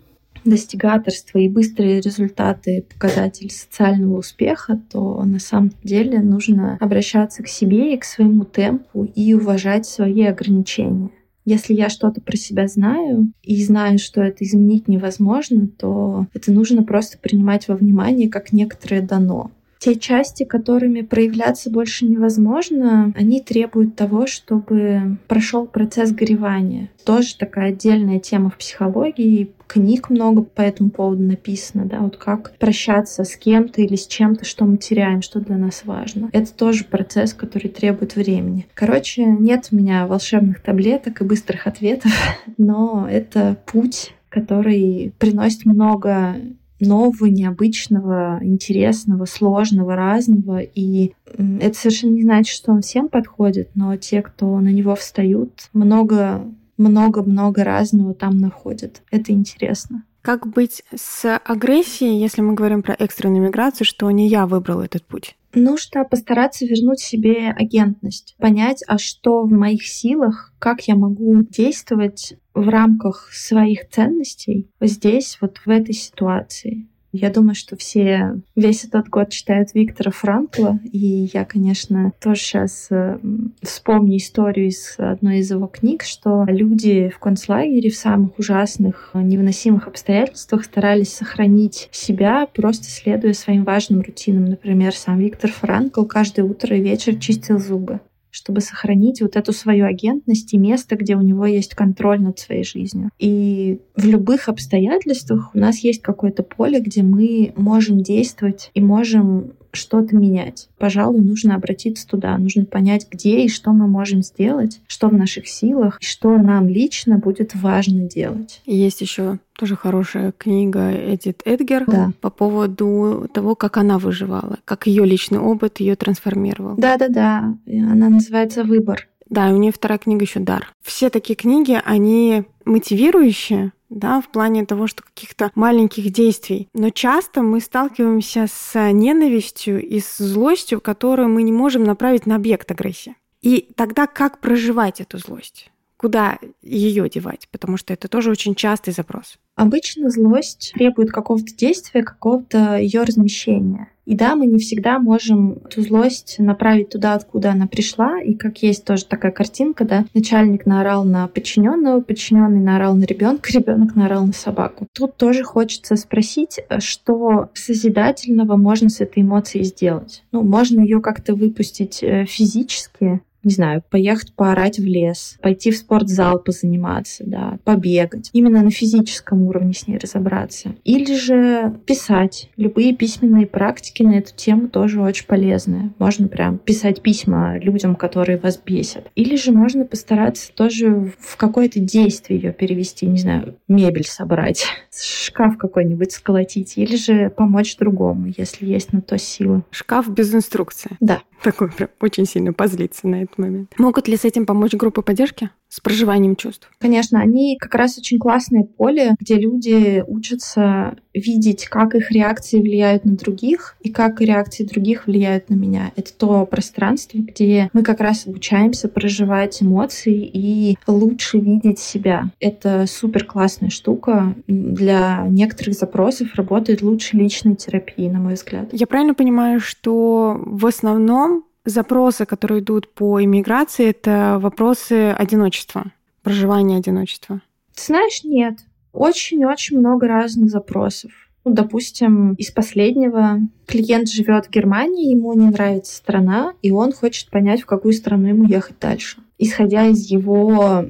достигаторство 0.45 1.39
и 1.39 1.49
быстрые 1.49 2.01
результаты 2.01 2.85
показатель 2.93 3.51
социального 3.51 4.17
успеха, 4.17 4.79
то 4.91 5.23
на 5.23 5.39
самом 5.39 5.71
деле 5.83 6.19
нужно 6.19 6.77
обращаться 6.79 7.43
к 7.43 7.47
себе 7.47 7.93
и 7.93 7.97
к 7.97 8.03
своему 8.03 8.45
темпу 8.45 9.05
и 9.05 9.33
уважать 9.33 9.85
свои 9.85 10.23
ограничения. 10.23 11.09
Если 11.45 11.73
я 11.73 11.89
что-то 11.89 12.21
про 12.21 12.37
себя 12.37 12.67
знаю 12.67 13.31
и 13.41 13.61
знаю, 13.63 13.99
что 13.99 14.21
это 14.21 14.45
изменить 14.45 14.87
невозможно, 14.87 15.67
то 15.67 16.27
это 16.33 16.53
нужно 16.53 16.83
просто 16.83 17.17
принимать 17.17 17.67
во 17.67 17.75
внимание 17.75 18.29
как 18.29 18.53
некоторое 18.53 19.01
дано 19.01 19.51
те 19.83 19.95
части, 19.95 20.45
которыми 20.45 21.01
проявляться 21.01 21.69
больше 21.69 22.05
невозможно, 22.05 23.11
они 23.17 23.41
требуют 23.41 23.97
того, 23.97 24.27
чтобы 24.27 25.17
прошел 25.27 25.65
процесс 25.65 26.13
горевания. 26.13 26.89
Тоже 27.03 27.35
такая 27.35 27.71
отдельная 27.71 28.19
тема 28.19 28.49
в 28.49 28.57
психологии. 28.57 29.51
Книг 29.67 30.09
много 30.09 30.43
по 30.43 30.61
этому 30.61 30.89
поводу 30.89 31.23
написано, 31.23 31.83
да, 31.83 31.99
вот 31.99 32.15
как 32.15 32.55
прощаться 32.59 33.25
с 33.25 33.35
кем-то 33.35 33.81
или 33.81 33.97
с 33.97 34.07
чем-то, 34.07 34.45
что 34.45 34.63
мы 34.63 34.77
теряем, 34.77 35.21
что 35.21 35.41
для 35.41 35.57
нас 35.57 35.81
важно. 35.83 36.29
Это 36.31 36.53
тоже 36.53 36.85
процесс, 36.85 37.33
который 37.33 37.69
требует 37.69 38.15
времени. 38.15 38.67
Короче, 38.75 39.25
нет 39.25 39.67
у 39.73 39.75
меня 39.75 40.07
волшебных 40.07 40.61
таблеток 40.61 41.19
и 41.19 41.25
быстрых 41.25 41.67
ответов, 41.67 42.13
но 42.57 43.05
это 43.09 43.57
путь 43.65 44.13
который 44.29 45.13
приносит 45.19 45.63
много 45.63 46.37
нового, 46.85 47.25
необычного, 47.25 48.39
интересного, 48.41 49.25
сложного, 49.25 49.95
разного. 49.95 50.59
И 50.59 51.13
это 51.25 51.77
совершенно 51.77 52.11
не 52.11 52.23
значит, 52.23 52.55
что 52.55 52.71
он 52.71 52.81
всем 52.81 53.09
подходит, 53.09 53.69
но 53.75 53.95
те, 53.97 54.21
кто 54.21 54.59
на 54.59 54.69
него 54.69 54.95
встают, 54.95 55.69
много 55.73 56.45
много-много 56.77 57.63
разного 57.63 58.13
там 58.13 58.37
находят. 58.37 59.03
Это 59.11 59.31
интересно. 59.31 60.03
Как 60.21 60.47
быть 60.47 60.83
с 60.95 61.37
агрессией, 61.37 62.19
если 62.19 62.41
мы 62.41 62.53
говорим 62.53 62.81
про 62.81 62.95
экстренную 62.97 63.43
миграцию, 63.43 63.85
что 63.85 64.09
не 64.09 64.27
я 64.27 64.47
выбрал 64.47 64.81
этот 64.81 65.05
путь? 65.05 65.35
Нужно 65.53 66.03
постараться 66.03 66.65
вернуть 66.65 66.99
себе 66.99 67.49
агентность, 67.51 68.35
понять, 68.39 68.83
а 68.87 68.97
что 68.97 69.43
в 69.43 69.51
моих 69.51 69.85
силах, 69.85 70.51
как 70.57 70.87
я 70.87 70.95
могу 70.95 71.43
действовать 71.43 72.33
в 72.55 72.67
рамках 72.67 73.29
своих 73.31 73.87
ценностей 73.89 74.71
здесь, 74.81 75.37
вот 75.41 75.59
в 75.63 75.69
этой 75.69 75.93
ситуации. 75.93 76.87
Я 77.13 77.29
думаю, 77.29 77.53
что 77.53 77.77
все 77.77 78.41
весь 78.55 78.85
этот 78.85 79.07
год 79.07 79.29
читают 79.29 79.75
Виктора 79.75 80.09
Франкла, 80.09 80.79
и 80.91 81.29
я, 81.31 81.45
конечно, 81.45 82.11
тоже 82.19 82.41
сейчас 82.41 82.87
э, 82.89 83.19
вспомню 83.61 84.17
историю 84.17 84.69
из 84.69 84.95
одной 84.97 85.37
из 85.37 85.51
его 85.51 85.67
книг, 85.67 86.01
что 86.01 86.43
люди 86.47 87.09
в 87.15 87.19
концлагере 87.19 87.91
в 87.91 87.95
самых 87.95 88.39
ужасных, 88.39 89.11
невыносимых 89.13 89.87
обстоятельствах 89.87 90.65
старались 90.65 91.13
сохранить 91.13 91.87
себя, 91.91 92.47
просто 92.47 92.85
следуя 92.85 93.33
своим 93.33 93.63
важным 93.63 94.01
рутинам. 94.01 94.45
Например, 94.45 94.91
сам 94.95 95.19
Виктор 95.19 95.51
Франкл 95.51 96.05
каждое 96.05 96.43
утро 96.43 96.75
и 96.75 96.81
вечер 96.81 97.15
чистил 97.17 97.59
зубы 97.59 97.99
чтобы 98.33 98.61
сохранить 98.61 99.21
вот 99.21 99.35
эту 99.35 99.53
свою 99.53 99.85
агентность 99.85 100.53
и 100.53 100.57
место, 100.57 100.95
где 100.95 101.15
у 101.15 101.21
него 101.21 101.45
есть 101.45 101.75
контроль 101.75 102.19
над 102.19 102.39
своей 102.39 102.63
жизнью. 102.63 103.11
И 103.19 103.79
в 103.95 104.05
любых 104.05 104.49
обстоятельствах 104.49 105.51
у 105.53 105.59
нас 105.59 105.77
есть 105.79 106.01
какое-то 106.01 106.41
поле, 106.41 106.79
где 106.79 107.03
мы 107.03 107.53
можем 107.55 108.01
действовать 108.01 108.71
и 108.73 108.81
можем 108.81 109.53
что-то 109.73 110.15
менять. 110.15 110.69
Пожалуй, 110.77 111.21
нужно 111.21 111.55
обратиться 111.55 112.07
туда, 112.07 112.37
нужно 112.37 112.65
понять, 112.65 113.07
где 113.09 113.41
и 113.41 113.49
что 113.49 113.71
мы 113.71 113.87
можем 113.87 114.21
сделать, 114.23 114.81
что 114.87 115.09
в 115.09 115.13
наших 115.13 115.47
силах, 115.47 115.97
и 116.01 116.05
что 116.05 116.37
нам 116.37 116.67
лично 116.67 117.17
будет 117.17 117.55
важно 117.55 118.01
делать. 118.01 118.61
Есть 118.65 119.01
еще 119.01 119.39
тоже 119.57 119.75
хорошая 119.75 120.31
книга 120.31 120.91
Эдит 120.91 121.41
Эдгер 121.45 121.85
да. 121.87 122.11
по 122.21 122.29
поводу 122.29 123.29
того, 123.33 123.55
как 123.55 123.77
она 123.77 123.99
выживала, 123.99 124.57
как 124.65 124.87
ее 124.87 125.05
личный 125.05 125.39
опыт 125.39 125.79
ее 125.79 125.95
трансформировал. 125.95 126.75
Да-да-да, 126.77 127.55
она 127.67 128.09
называется 128.09 128.63
«Выбор». 128.63 129.07
Да, 129.29 129.49
у 129.49 129.57
нее 129.57 129.71
вторая 129.71 129.97
книга 129.97 130.25
еще 130.25 130.39
«Дар». 130.39 130.71
Все 130.81 131.09
такие 131.09 131.35
книги, 131.35 131.79
они 131.83 132.43
мотивирующие, 132.65 133.71
да, 133.93 134.21
в 134.21 134.29
плане 134.29 134.65
того, 134.65 134.87
что 134.87 135.03
каких-то 135.03 135.51
маленьких 135.55 136.11
действий. 136.11 136.67
Но 136.73 136.89
часто 136.89 137.41
мы 137.41 137.61
сталкиваемся 137.61 138.47
с 138.51 138.91
ненавистью 138.91 139.81
и 139.81 139.99
с 139.99 140.17
злостью, 140.17 140.81
которую 140.81 141.29
мы 141.29 141.43
не 141.43 141.51
можем 141.51 141.83
направить 141.83 142.25
на 142.25 142.35
объект 142.35 142.69
агрессии. 142.71 143.15
И 143.41 143.69
тогда 143.75 144.07
как 144.07 144.39
проживать 144.39 145.01
эту 145.01 145.17
злость? 145.17 145.69
Куда 145.97 146.39
ее 146.61 147.09
девать? 147.09 147.47
Потому 147.51 147.77
что 147.77 147.93
это 147.93 148.07
тоже 148.07 148.29
очень 148.31 148.55
частый 148.55 148.93
запрос. 148.93 149.37
Обычно 149.55 150.09
злость 150.09 150.73
требует 150.73 151.11
какого-то 151.11 151.55
действия, 151.55 152.03
какого-то 152.03 152.77
ее 152.77 153.03
размещения. 153.03 153.89
И 154.05 154.15
да, 154.15 154.35
мы 154.35 154.45
не 154.45 154.59
всегда 154.59 154.99
можем 154.99 155.59
эту 155.65 155.81
злость 155.81 156.35
направить 156.39 156.89
туда, 156.89 157.13
откуда 157.13 157.51
она 157.51 157.67
пришла. 157.67 158.21
И 158.21 158.33
как 158.33 158.61
есть 158.63 158.85
тоже 158.85 159.05
такая 159.05 159.31
картинка, 159.31 159.85
да, 159.85 160.05
начальник 160.13 160.65
наорал 160.65 161.05
на 161.05 161.27
подчиненного, 161.27 162.01
подчиненный 162.01 162.59
наорал 162.59 162.95
на 162.95 163.03
ребенка, 163.03 163.51
ребенок 163.53 163.95
наорал 163.95 164.25
на 164.25 164.33
собаку. 164.33 164.87
Тут 164.93 165.17
тоже 165.17 165.43
хочется 165.43 165.95
спросить, 165.95 166.59
что 166.79 167.49
созидательного 167.53 168.57
можно 168.57 168.89
с 168.89 168.99
этой 168.99 169.23
эмоцией 169.23 169.63
сделать. 169.63 170.23
Ну, 170.31 170.43
можно 170.43 170.81
ее 170.81 171.01
как-то 171.01 171.33
выпустить 171.35 172.03
э, 172.03 172.25
физически, 172.25 173.21
не 173.43 173.51
знаю, 173.51 173.83
поехать 173.89 174.33
поорать 174.33 174.79
в 174.79 174.85
лес, 174.85 175.37
пойти 175.41 175.71
в 175.71 175.77
спортзал 175.77 176.39
позаниматься, 176.39 177.23
да, 177.25 177.59
побегать. 177.63 178.29
Именно 178.33 178.63
на 178.63 178.71
физическом 178.71 179.43
уровне 179.43 179.73
с 179.73 179.87
ней 179.87 179.97
разобраться. 179.97 180.75
Или 180.83 181.15
же 181.15 181.75
писать. 181.85 182.49
Любые 182.57 182.95
письменные 182.95 183.45
практики 183.45 184.03
на 184.03 184.17
эту 184.17 184.33
тему 184.35 184.69
тоже 184.69 185.01
очень 185.01 185.25
полезные. 185.25 185.91
Можно 185.99 186.27
прям 186.27 186.57
писать 186.57 187.01
письма 187.01 187.57
людям, 187.57 187.95
которые 187.95 188.37
вас 188.37 188.59
бесят. 188.63 189.11
Или 189.15 189.35
же 189.35 189.51
можно 189.51 189.85
постараться 189.85 190.51
тоже 190.53 191.11
в 191.19 191.37
какое-то 191.37 191.79
действие 191.79 192.39
ее 192.39 192.53
перевести, 192.53 193.05
не 193.05 193.17
знаю, 193.17 193.55
мебель 193.67 194.05
собрать, 194.05 194.65
шкаф 194.91 195.57
какой-нибудь 195.57 196.11
сколотить, 196.11 196.77
или 196.77 196.95
же 196.95 197.29
помочь 197.29 197.77
другому, 197.77 198.31
если 198.37 198.65
есть 198.65 198.93
на 198.93 199.01
то 199.01 199.17
силы. 199.17 199.63
Шкаф 199.71 200.09
без 200.09 200.33
инструкции. 200.33 200.91
Да. 200.99 201.21
Такой 201.41 201.69
прям 201.69 201.89
очень 201.99 202.25
сильно 202.25 202.53
позлиться 202.53 203.07
на 203.07 203.23
этот 203.33 203.37
момент. 203.37 203.73
Могут 203.77 204.07
ли 204.07 204.15
с 204.15 204.25
этим 204.25 204.45
помочь 204.45 204.73
группы 204.73 205.01
поддержки? 205.01 205.49
С 205.69 205.79
проживанием 205.79 206.35
чувств? 206.35 206.69
Конечно, 206.79 207.19
они 207.19 207.57
как 207.59 207.73
раз 207.73 207.97
очень 207.97 208.19
классное 208.19 208.63
поле, 208.63 209.15
где 209.19 209.35
люди 209.35 210.03
учатся 210.07 210.95
видеть, 211.13 211.65
как 211.65 211.95
их 211.95 212.11
реакции 212.11 212.59
влияют 212.59 213.05
на 213.05 213.15
других 213.15 213.75
и 213.81 213.91
как 213.91 214.21
реакции 214.21 214.65
других 214.65 215.07
влияют 215.07 215.49
на 215.49 215.55
меня. 215.55 215.91
Это 215.95 216.13
то 216.13 216.45
пространство, 216.45 217.17
где 217.17 217.69
мы 217.73 217.81
как 217.81 218.01
раз 218.01 218.27
обучаемся 218.27 218.87
проживать 218.87 219.63
эмоции 219.63 220.29
и 220.31 220.77
лучше 220.85 221.39
видеть 221.39 221.79
себя. 221.79 222.31
Это 222.39 222.85
супер 222.87 223.25
классная 223.25 223.69
штука. 223.69 224.35
Для 224.47 225.25
некоторых 225.27 225.73
запросов 225.73 226.35
работает 226.35 226.83
лучше 226.83 227.17
личной 227.17 227.55
терапии, 227.55 228.09
на 228.09 228.19
мой 228.19 228.35
взгляд. 228.35 228.69
Я 228.71 228.85
правильно 228.85 229.15
понимаю, 229.15 229.59
что 229.59 230.39
в 230.45 230.65
основном 230.67 231.45
запросы, 231.65 232.25
которые 232.25 232.61
идут 232.61 232.93
по 232.93 233.23
иммиграции, 233.23 233.89
это 233.89 234.37
вопросы 234.39 235.11
одиночества, 235.11 235.91
проживания 236.21 236.77
одиночества? 236.77 237.41
Ты 237.75 237.83
знаешь, 237.83 238.23
нет. 238.23 238.59
Очень-очень 238.91 239.79
много 239.79 240.07
разных 240.07 240.49
запросов. 240.49 241.11
Ну, 241.45 241.53
допустим, 241.53 242.33
из 242.35 242.51
последнего 242.51 243.39
клиент 243.65 244.07
живет 244.09 244.45
в 244.45 244.49
Германии, 244.49 245.11
ему 245.11 245.33
не 245.33 245.47
нравится 245.47 245.95
страна, 245.95 246.53
и 246.61 246.71
он 246.71 246.93
хочет 246.93 247.29
понять, 247.29 247.61
в 247.61 247.65
какую 247.65 247.93
страну 247.93 248.29
ему 248.29 248.45
ехать 248.45 248.79
дальше. 248.79 249.17
Исходя 249.37 249.87
из 249.87 250.05
его 250.05 250.85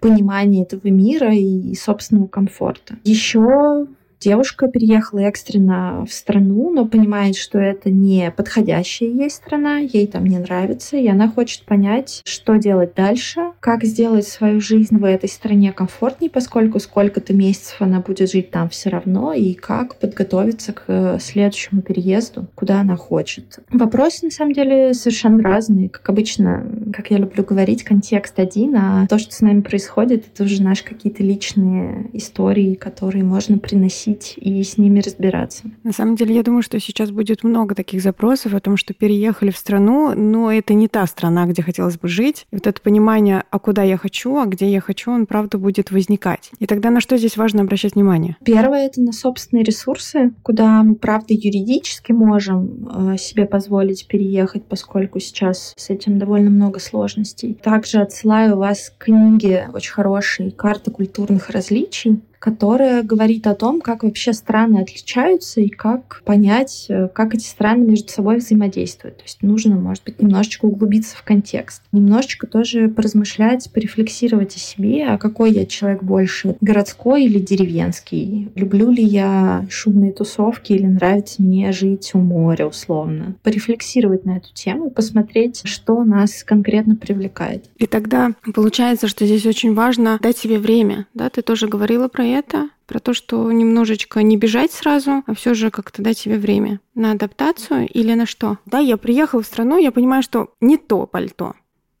понимания 0.00 0.62
этого 0.62 0.86
мира 0.88 1.34
и 1.34 1.74
собственного 1.74 2.28
комфорта. 2.28 2.96
Еще 3.04 3.86
Девушка 4.20 4.68
переехала 4.68 5.20
экстренно 5.20 6.04
в 6.06 6.12
страну, 6.12 6.70
но 6.70 6.84
понимает, 6.84 7.36
что 7.36 7.58
это 7.58 7.88
не 7.88 8.30
подходящая 8.30 9.08
ей 9.08 9.30
страна, 9.30 9.78
ей 9.78 10.06
там 10.06 10.26
не 10.26 10.38
нравится, 10.38 10.98
и 10.98 11.08
она 11.08 11.26
хочет 11.26 11.62
понять, 11.62 12.20
что 12.26 12.56
делать 12.56 12.92
дальше, 12.94 13.52
как 13.60 13.82
сделать 13.84 14.26
свою 14.26 14.60
жизнь 14.60 14.98
в 14.98 15.04
этой 15.04 15.28
стране 15.30 15.72
комфортнее, 15.72 16.30
поскольку 16.30 16.80
сколько-то 16.80 17.32
месяцев 17.32 17.76
она 17.80 18.00
будет 18.00 18.30
жить 18.30 18.50
там 18.50 18.68
все 18.68 18.90
равно, 18.90 19.32
и 19.32 19.54
как 19.54 19.96
подготовиться 19.96 20.74
к 20.74 21.18
следующему 21.18 21.80
переезду, 21.80 22.46
куда 22.54 22.80
она 22.80 22.96
хочет. 22.96 23.60
Вопросы, 23.70 24.26
на 24.26 24.30
самом 24.30 24.52
деле, 24.52 24.92
совершенно 24.92 25.42
разные. 25.42 25.88
Как 25.88 26.06
обычно, 26.10 26.66
как 26.92 27.10
я 27.10 27.16
люблю 27.16 27.42
говорить, 27.42 27.84
контекст 27.84 28.38
один, 28.38 28.76
а 28.76 29.06
то, 29.06 29.18
что 29.18 29.34
с 29.34 29.40
нами 29.40 29.62
происходит, 29.62 30.26
это 30.34 30.44
уже 30.44 30.62
наши 30.62 30.84
какие-то 30.84 31.22
личные 31.22 32.10
истории, 32.12 32.74
которые 32.74 33.24
можно 33.24 33.56
приносить 33.56 34.09
просить 34.10 34.34
и 34.36 34.62
с 34.62 34.78
ними 34.78 35.00
разбираться. 35.00 35.64
На 35.84 35.92
самом 35.92 36.16
деле, 36.16 36.34
я 36.34 36.42
думаю, 36.42 36.62
что 36.62 36.78
сейчас 36.80 37.10
будет 37.10 37.44
много 37.44 37.74
таких 37.74 38.02
запросов 38.02 38.54
о 38.54 38.60
том, 38.60 38.76
что 38.76 38.94
переехали 38.94 39.50
в 39.50 39.56
страну, 39.56 40.14
но 40.14 40.52
это 40.52 40.74
не 40.74 40.88
та 40.88 41.06
страна, 41.06 41.46
где 41.46 41.62
хотелось 41.62 41.98
бы 41.98 42.08
жить. 42.08 42.46
И 42.50 42.56
вот 42.56 42.66
это 42.66 42.80
понимание, 42.80 43.44
а 43.50 43.58
куда 43.58 43.82
я 43.82 43.96
хочу, 43.96 44.36
а 44.38 44.46
где 44.46 44.70
я 44.70 44.80
хочу, 44.80 45.10
он 45.10 45.26
правда 45.26 45.58
будет 45.58 45.90
возникать. 45.90 46.50
И 46.58 46.66
тогда 46.66 46.90
на 46.90 47.00
что 47.00 47.16
здесь 47.16 47.36
важно 47.36 47.62
обращать 47.62 47.94
внимание? 47.94 48.36
Первое— 48.44 48.86
это 48.86 49.00
на 49.00 49.12
собственные 49.12 49.64
ресурсы, 49.64 50.32
куда 50.42 50.82
мы, 50.82 50.94
правда, 50.94 51.34
юридически 51.34 52.12
можем 52.12 53.12
э, 53.12 53.16
себе 53.18 53.46
позволить 53.46 54.06
переехать, 54.06 54.64
поскольку 54.64 55.20
сейчас 55.20 55.74
с 55.76 55.90
этим 55.90 56.18
довольно 56.18 56.50
много 56.50 56.80
сложностей. 56.80 57.54
Также 57.54 57.98
отсылаю 57.98 58.56
вас 58.56 58.90
к 58.90 59.04
книге 59.04 59.68
очень 59.72 59.92
хорошей 59.92 60.50
«Карта 60.50 60.90
культурных 60.90 61.50
различий», 61.50 62.20
которая 62.40 63.02
говорит 63.02 63.46
о 63.46 63.54
том, 63.54 63.80
как 63.80 64.02
вообще 64.02 64.32
страны 64.32 64.78
отличаются 64.78 65.60
и 65.60 65.68
как 65.68 66.22
понять, 66.24 66.86
э, 66.88 67.08
как 67.08 67.34
эти 67.34 67.44
страны 67.44 67.84
между 67.84 68.08
собой 68.08 68.38
взаимодействуют. 68.38 69.18
То 69.18 69.24
есть 69.24 69.42
нужно, 69.42 69.76
может 69.76 70.02
быть, 70.04 70.20
немножечко 70.20 70.64
углубиться 70.64 71.16
в 71.16 71.22
контекст. 71.22 71.82
Немножечко 71.92 72.46
тоже 72.46 72.88
поразмышлять, 72.88 73.70
порефлексировать 73.72 74.56
о 74.56 74.58
себе, 74.58 75.06
а 75.06 75.18
какой 75.18 75.52
я 75.52 75.66
человек 75.66 76.02
больше, 76.02 76.56
городской 76.62 77.24
или 77.24 77.38
деревенский. 77.38 78.48
Люблю 78.54 78.90
ли 78.90 79.04
я 79.04 79.66
шумные 79.68 80.12
тусовки 80.12 80.72
или 80.72 80.86
нравится 80.86 81.42
мне 81.42 81.72
жить 81.72 82.10
у 82.14 82.18
моря, 82.18 82.66
условно. 82.66 83.34
Порефлексировать 83.42 84.24
на 84.24 84.38
эту 84.38 84.52
тему, 84.54 84.90
посмотреть, 84.90 85.60
что 85.64 86.02
нас 86.04 86.42
конкретно 86.42 86.96
привлекает. 86.96 87.66
И 87.76 87.86
тогда 87.86 88.32
получается, 88.54 89.08
что 89.08 89.26
здесь 89.26 89.44
очень 89.44 89.74
важно 89.74 90.18
дать 90.22 90.38
себе 90.38 90.58
время. 90.58 91.06
Да, 91.12 91.28
ты 91.28 91.42
тоже 91.42 91.68
говорила 91.68 92.08
про 92.08 92.29
это, 92.30 92.70
про 92.86 92.98
то, 92.98 93.14
что 93.14 93.50
немножечко 93.52 94.22
не 94.22 94.36
бежать 94.36 94.72
сразу, 94.72 95.22
а 95.26 95.34
все 95.34 95.54
же 95.54 95.70
как-то 95.70 96.02
дать 96.02 96.18
себе 96.18 96.38
время 96.38 96.80
на 96.94 97.12
адаптацию 97.12 97.88
или 97.88 98.12
на 98.14 98.26
что. 98.26 98.58
Да, 98.66 98.78
я 98.78 98.96
приехала 98.96 99.42
в 99.42 99.46
страну, 99.46 99.78
я 99.78 99.92
понимаю, 99.92 100.22
что 100.22 100.54
не 100.60 100.76
то 100.76 101.06
пальто. 101.06 101.54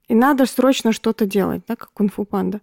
И 0.08 0.14
надо 0.14 0.46
срочно 0.46 0.92
что-то 0.92 1.26
делать, 1.26 1.62
да, 1.68 1.76
как 1.76 1.92
кунг-фу 1.92 2.24
панда. 2.24 2.60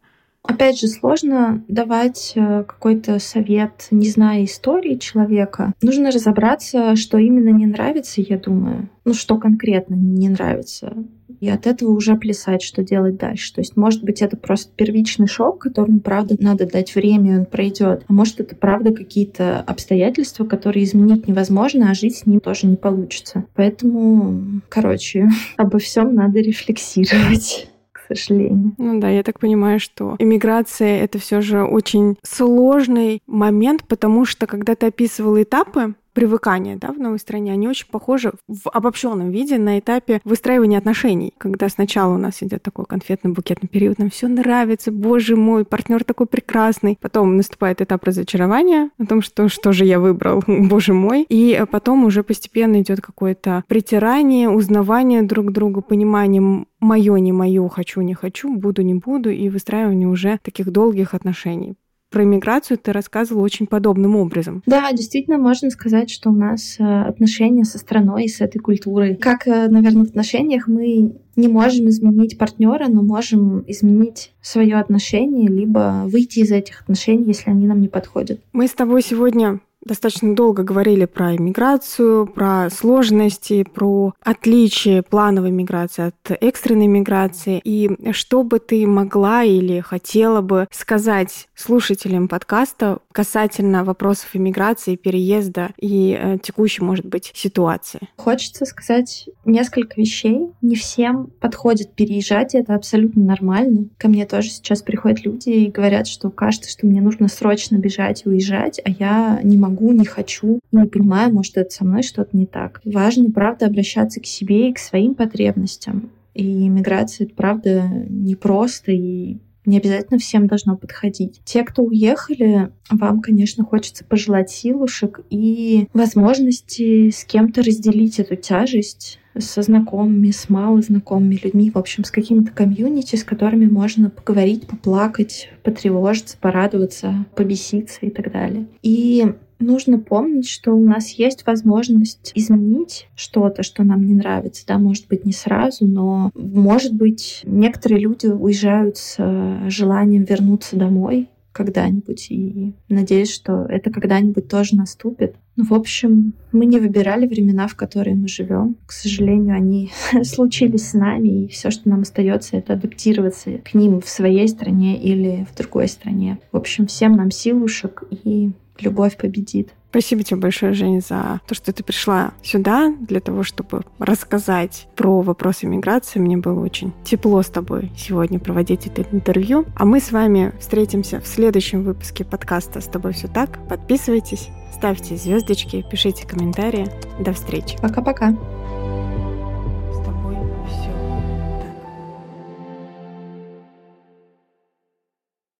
Опять 0.48 0.80
же, 0.80 0.88
сложно 0.88 1.64
давать 1.68 2.34
э, 2.36 2.64
какой-то 2.64 3.20
совет, 3.20 3.88
не 3.92 4.08
зная 4.08 4.46
истории 4.46 4.96
человека. 4.96 5.74
Нужно 5.82 6.12
разобраться, 6.12 6.96
что 6.96 7.18
именно 7.18 7.50
не 7.50 7.66
нравится, 7.66 8.22
я 8.22 8.38
думаю. 8.38 8.90
Ну, 9.06 9.14
что 9.14 9.38
конкретно 9.38 9.96
не 9.96 10.30
нравится 10.30 10.94
и 11.40 11.50
от 11.50 11.68
этого 11.68 11.92
уже 11.92 12.16
плясать, 12.16 12.62
что 12.62 12.84
делать 12.84 13.18
дальше. 13.18 13.54
То 13.54 13.62
есть, 13.62 13.78
может 13.78 14.04
быть, 14.04 14.22
это 14.22 14.38
просто 14.38 14.72
первичный 14.76 15.28
шок, 15.28 15.60
которому, 15.60 16.00
правда, 16.00 16.36
надо 16.40 16.66
дать 16.66 16.96
время, 16.96 17.36
и 17.36 17.38
он 17.40 17.46
пройдет. 17.46 18.04
А 18.08 18.14
может, 18.14 18.40
это, 18.40 18.56
правда, 18.56 18.92
какие-то 18.92 19.60
обстоятельства, 19.62 20.46
которые 20.46 20.84
изменить 20.86 21.28
невозможно, 21.28 21.92
а 21.92 21.94
жить 21.94 22.18
с 22.18 22.26
ним 22.26 22.40
тоже 22.40 22.68
не 22.68 22.76
получится. 22.76 23.46
Поэтому, 23.56 24.62
короче, 24.70 25.30
обо 25.58 25.80
всем 25.80 26.16
надо 26.16 26.40
рефлексировать 26.40 27.70
сожалению. 28.08 28.74
Ну 28.78 29.00
да, 29.00 29.10
я 29.10 29.24
так 29.24 29.40
понимаю, 29.40 29.80
что 29.80 30.16
иммиграция— 30.20 31.02
это 31.04 31.20
все 31.20 31.42
же 31.42 31.64
очень 31.64 32.18
сложный 32.24 33.22
момент, 33.28 33.84
потому 33.88 34.26
что 34.26 34.48
когда 34.48 34.76
ты 34.76 34.88
описывал 34.88 35.42
этапы, 35.42 35.96
привыкания 36.18 36.78
да, 36.78 36.92
в 36.92 36.98
новой 36.98 37.20
стране, 37.20 37.54
они 37.54 37.68
очень 37.68 37.86
похожи 37.92 38.32
в 38.48 38.70
обобщенном 38.70 39.30
виде 39.30 39.60
на 39.60 39.78
этапе 39.78 40.20
выстраивания 40.24 40.80
отношений, 40.80 41.32
когда 41.38 41.70
сначала 41.70 42.16
у 42.16 42.18
нас 42.18 42.42
идет 42.42 42.64
такой 42.64 42.86
конфетно-букетный 42.86 43.70
период, 43.70 44.00
нам 44.00 44.10
все 44.10 44.28
нравится, 44.28 44.92
боже 44.92 45.36
мой, 45.36 45.64
партнер 45.64 46.04
такой 46.04 46.26
прекрасный. 46.26 46.98
Потом 47.00 47.38
наступает 47.38 47.82
этап 47.82 48.04
разочарования 48.04 48.90
о 48.98 49.06
том, 49.06 49.22
что 49.22 49.48
что 49.48 49.72
же 49.74 49.86
я 49.86 50.00
выбрал, 50.00 50.44
боже 50.48 50.96
мой. 50.96 51.24
И 51.30 51.64
потом 51.70 52.04
уже 52.04 52.24
постепенно 52.24 52.82
идет 52.82 53.00
какое-то 53.00 53.64
притирание, 53.68 54.50
узнавание 54.50 55.22
друг 55.22 55.52
друга, 55.52 55.82
понимание 55.82 56.66
мое, 56.80 57.18
не 57.18 57.32
мое, 57.32 57.70
хочу, 57.70 58.02
не 58.02 58.16
хочу, 58.16 58.56
буду, 58.56 58.82
не 58.82 58.96
буду, 58.96 59.30
и 59.30 59.50
выстраивание 59.50 60.08
уже 60.08 60.40
таких 60.44 60.72
долгих 60.72 61.14
отношений 61.14 61.76
про 62.10 62.24
иммиграцию 62.24 62.78
ты 62.78 62.92
рассказывала 62.92 63.44
очень 63.44 63.68
подобным 63.68 64.16
образом. 64.16 64.64
Да, 64.66 64.92
действительно, 64.92 65.38
можно 65.38 65.70
сказать, 65.70 66.10
что 66.10 66.30
у 66.30 66.34
нас 66.34 66.78
э, 66.80 66.84
отношения 66.84 67.66
со 67.66 67.78
страной 67.78 68.26
и 68.26 68.30
с 68.30 68.42
этой 68.42 68.60
культурой. 68.60 69.16
Как, 69.16 69.48
э, 69.48 69.68
наверное, 69.68 70.06
в 70.06 70.10
отношениях 70.10 70.68
мы 70.68 71.16
не 71.36 71.48
можем 71.48 71.88
изменить 71.90 72.38
партнера, 72.38 72.88
но 72.88 73.02
можем 73.04 73.64
изменить 73.68 74.32
свое 74.42 74.78
отношение, 74.78 75.48
либо 75.48 76.04
выйти 76.08 76.40
из 76.40 76.52
этих 76.52 76.82
отношений, 76.82 77.26
если 77.26 77.52
они 77.52 77.68
нам 77.68 77.82
не 77.82 77.88
подходят. 77.88 78.40
Мы 78.54 78.68
с 78.68 78.74
тобой 78.74 79.02
сегодня 79.02 79.60
достаточно 79.88 80.36
долго 80.36 80.64
говорили 80.64 81.06
про 81.06 81.36
иммиграцию, 81.36 82.28
про 82.28 82.70
сложности, 82.70 83.64
про 83.64 84.14
отличие 84.22 85.02
плановой 85.02 85.52
миграции 85.52 86.08
от 86.08 86.38
экстренной 86.42 86.88
миграции. 86.88 87.60
И 87.64 87.90
что 88.12 88.44
бы 88.44 88.60
ты 88.60 88.86
могла 88.86 89.44
или 89.44 89.80
хотела 89.80 90.42
бы 90.42 90.68
сказать 90.72 91.48
слушателям 91.56 92.28
подкаста, 92.28 93.00
касательно 93.18 93.84
вопросов 93.84 94.36
иммиграции, 94.36 94.96
переезда 94.96 95.72
и 95.80 96.16
э, 96.16 96.38
текущей, 96.38 96.84
может 96.84 97.08
быть, 97.08 97.32
ситуации? 97.34 98.02
Хочется 98.16 98.64
сказать 98.66 99.28
несколько 99.44 100.00
вещей. 100.00 100.52
Не 100.62 100.76
всем 100.76 101.32
подходит 101.40 101.94
переезжать, 101.94 102.54
и 102.54 102.60
это 102.60 102.76
абсолютно 102.76 103.24
нормально. 103.24 103.88
Ко 103.98 104.08
мне 104.08 104.28
тоже 104.28 104.52
сейчас 104.52 104.84
приходят 104.84 105.26
люди 105.26 105.50
и 105.50 105.72
говорят, 105.72 106.06
что 106.06 106.30
кажется, 106.30 106.70
что 106.70 106.86
мне 106.86 107.02
нужно 107.02 107.28
срочно 107.28 107.78
бежать 107.78 108.22
и 108.24 108.30
уезжать, 108.30 108.80
а 108.86 108.92
я 108.92 109.40
не 109.42 109.58
могу, 109.58 109.94
не 109.94 110.06
хочу, 110.06 110.60
не 110.72 110.86
понимаю, 110.86 111.34
может, 111.34 111.58
это 111.58 111.72
со 111.72 111.86
мной 111.86 112.04
что-то 112.04 112.38
не 112.38 112.46
так. 112.46 112.82
Важно, 112.86 113.32
правда, 113.32 113.66
обращаться 113.66 114.20
к 114.20 114.28
себе 114.28 114.70
и 114.70 114.74
к 114.74 114.78
своим 114.78 115.16
потребностям. 115.16 116.12
И 116.36 116.68
иммиграция, 116.68 117.26
это 117.26 117.34
правда 117.34 117.90
непросто, 118.10 118.92
и 118.92 119.40
не 119.68 119.78
обязательно 119.78 120.18
всем 120.18 120.48
должно 120.48 120.78
подходить. 120.78 121.42
Те, 121.44 121.64
кто 121.64 121.84
уехали, 121.84 122.72
вам, 122.90 123.22
конечно, 123.22 123.64
хочется 123.64 124.06
пожелать 124.06 124.50
силушек 124.50 125.22
и 125.30 125.88
возможности 125.94 127.10
с 127.10 127.24
кем-то 127.26 127.62
разделить 127.62 128.20
эту 128.20 128.36
тяжесть 128.36 129.20
со 129.38 129.62
знакомыми, 129.62 130.32
с 130.32 130.50
малознакомыми 130.50 131.40
людьми, 131.44 131.70
в 131.70 131.78
общем, 131.78 132.04
с 132.04 132.12
какими-то 132.12 132.52
комьюнити, 132.52 133.16
с 133.16 133.24
которыми 133.24 133.66
можно 133.66 134.10
поговорить, 134.10 134.66
поплакать, 134.66 135.50
потревожиться, 135.64 136.38
порадоваться, 136.40 137.26
побеситься 137.36 138.00
и 138.02 138.10
так 138.10 138.32
далее. 138.32 138.66
И 138.82 139.34
нужно 139.60 140.00
помнить, 140.00 140.48
что 140.48 140.74
у 140.74 140.84
нас 140.84 141.10
есть 141.12 141.46
возможность 141.46 142.32
изменить 142.36 143.08
что-то, 143.16 143.64
что 143.64 143.84
нам 143.84 144.06
не 144.06 144.14
нравится. 144.14 144.66
Да, 144.68 144.78
может 144.78 145.08
быть, 145.08 145.26
не 145.26 145.34
сразу, 145.34 145.86
но, 145.86 146.32
может 146.36 146.94
быть, 146.94 147.42
некоторые 147.46 148.02
люди 148.02 148.28
уезжают 148.28 148.98
с 148.98 149.16
э, 149.18 149.70
желанием 149.70 150.24
вернуться 150.24 150.76
домой 150.76 151.30
когда-нибудь. 151.58 152.28
И 152.30 152.76
надеюсь, 152.88 153.34
что 153.34 153.66
это 153.68 153.90
когда-нибудь 153.90 154.48
тоже 154.48 154.76
наступит. 154.76 155.36
Ну, 155.56 155.64
в 155.64 155.74
общем, 155.74 156.34
мы 156.52 156.68
не 156.68 156.80
выбирали 156.80 157.26
времена, 157.26 157.68
в 157.68 157.76
которые 157.76 158.16
мы 158.16 158.28
живем. 158.28 158.78
К 158.86 158.92
сожалению, 158.92 159.56
они 159.56 159.90
случились 160.24 160.90
с 160.90 160.94
нами, 160.94 161.46
и 161.46 161.48
все, 161.48 161.72
что 161.72 161.90
нам 161.90 162.02
остается, 162.02 162.58
это 162.58 162.74
адаптироваться 162.74 163.58
к 163.58 163.74
ним 163.74 164.02
в 164.02 164.08
своей 164.08 164.48
стране 164.48 165.02
или 165.02 165.48
в 165.52 165.58
другой 165.58 165.88
стране. 165.88 166.38
В 166.52 166.58
общем, 166.58 166.86
всем 166.86 167.14
нам 167.14 167.32
силушек 167.32 168.04
и 168.12 168.52
любовь 168.82 169.18
победит. 169.18 169.70
Спасибо 169.90 170.24
тебе 170.24 170.40
большое, 170.40 170.74
Женя, 170.74 171.02
за 171.02 171.42
то, 171.48 171.56
что 171.56 171.72
ты 171.72 171.84
пришла 171.84 172.34
сюда 172.44 172.94
для 173.00 173.20
того, 173.20 173.44
чтобы 173.44 173.84
рассказать 174.00 174.88
про 174.96 175.22
вопросы 175.22 175.66
миграции. 175.66 176.20
Мне 176.20 176.38
было 176.38 176.60
очень 176.60 176.94
тепло 177.04 177.42
с 177.42 177.48
тобой 177.48 177.92
сегодня 177.98 178.40
проводить 178.40 178.86
это 178.86 179.04
интервью. 179.12 179.66
А 179.76 179.86
мы 179.86 180.00
с 180.00 180.12
вами 180.12 180.54
встретимся 180.60 181.22
в 181.22 181.28
следующем 181.28 181.84
выпуске 181.84 182.26
подкаста 182.26 182.82
«С 182.82 182.86
тобой 182.86 183.14
все 183.14 183.28
так». 183.28 183.60
Подписывайтесь, 183.70 184.50
ставьте 184.74 185.16
звездочки, 185.16 185.86
пишите 185.90 186.28
комментарии. 186.28 186.88
До 187.20 187.34
встречи. 187.34 187.78
Пока-пока. 187.82 188.36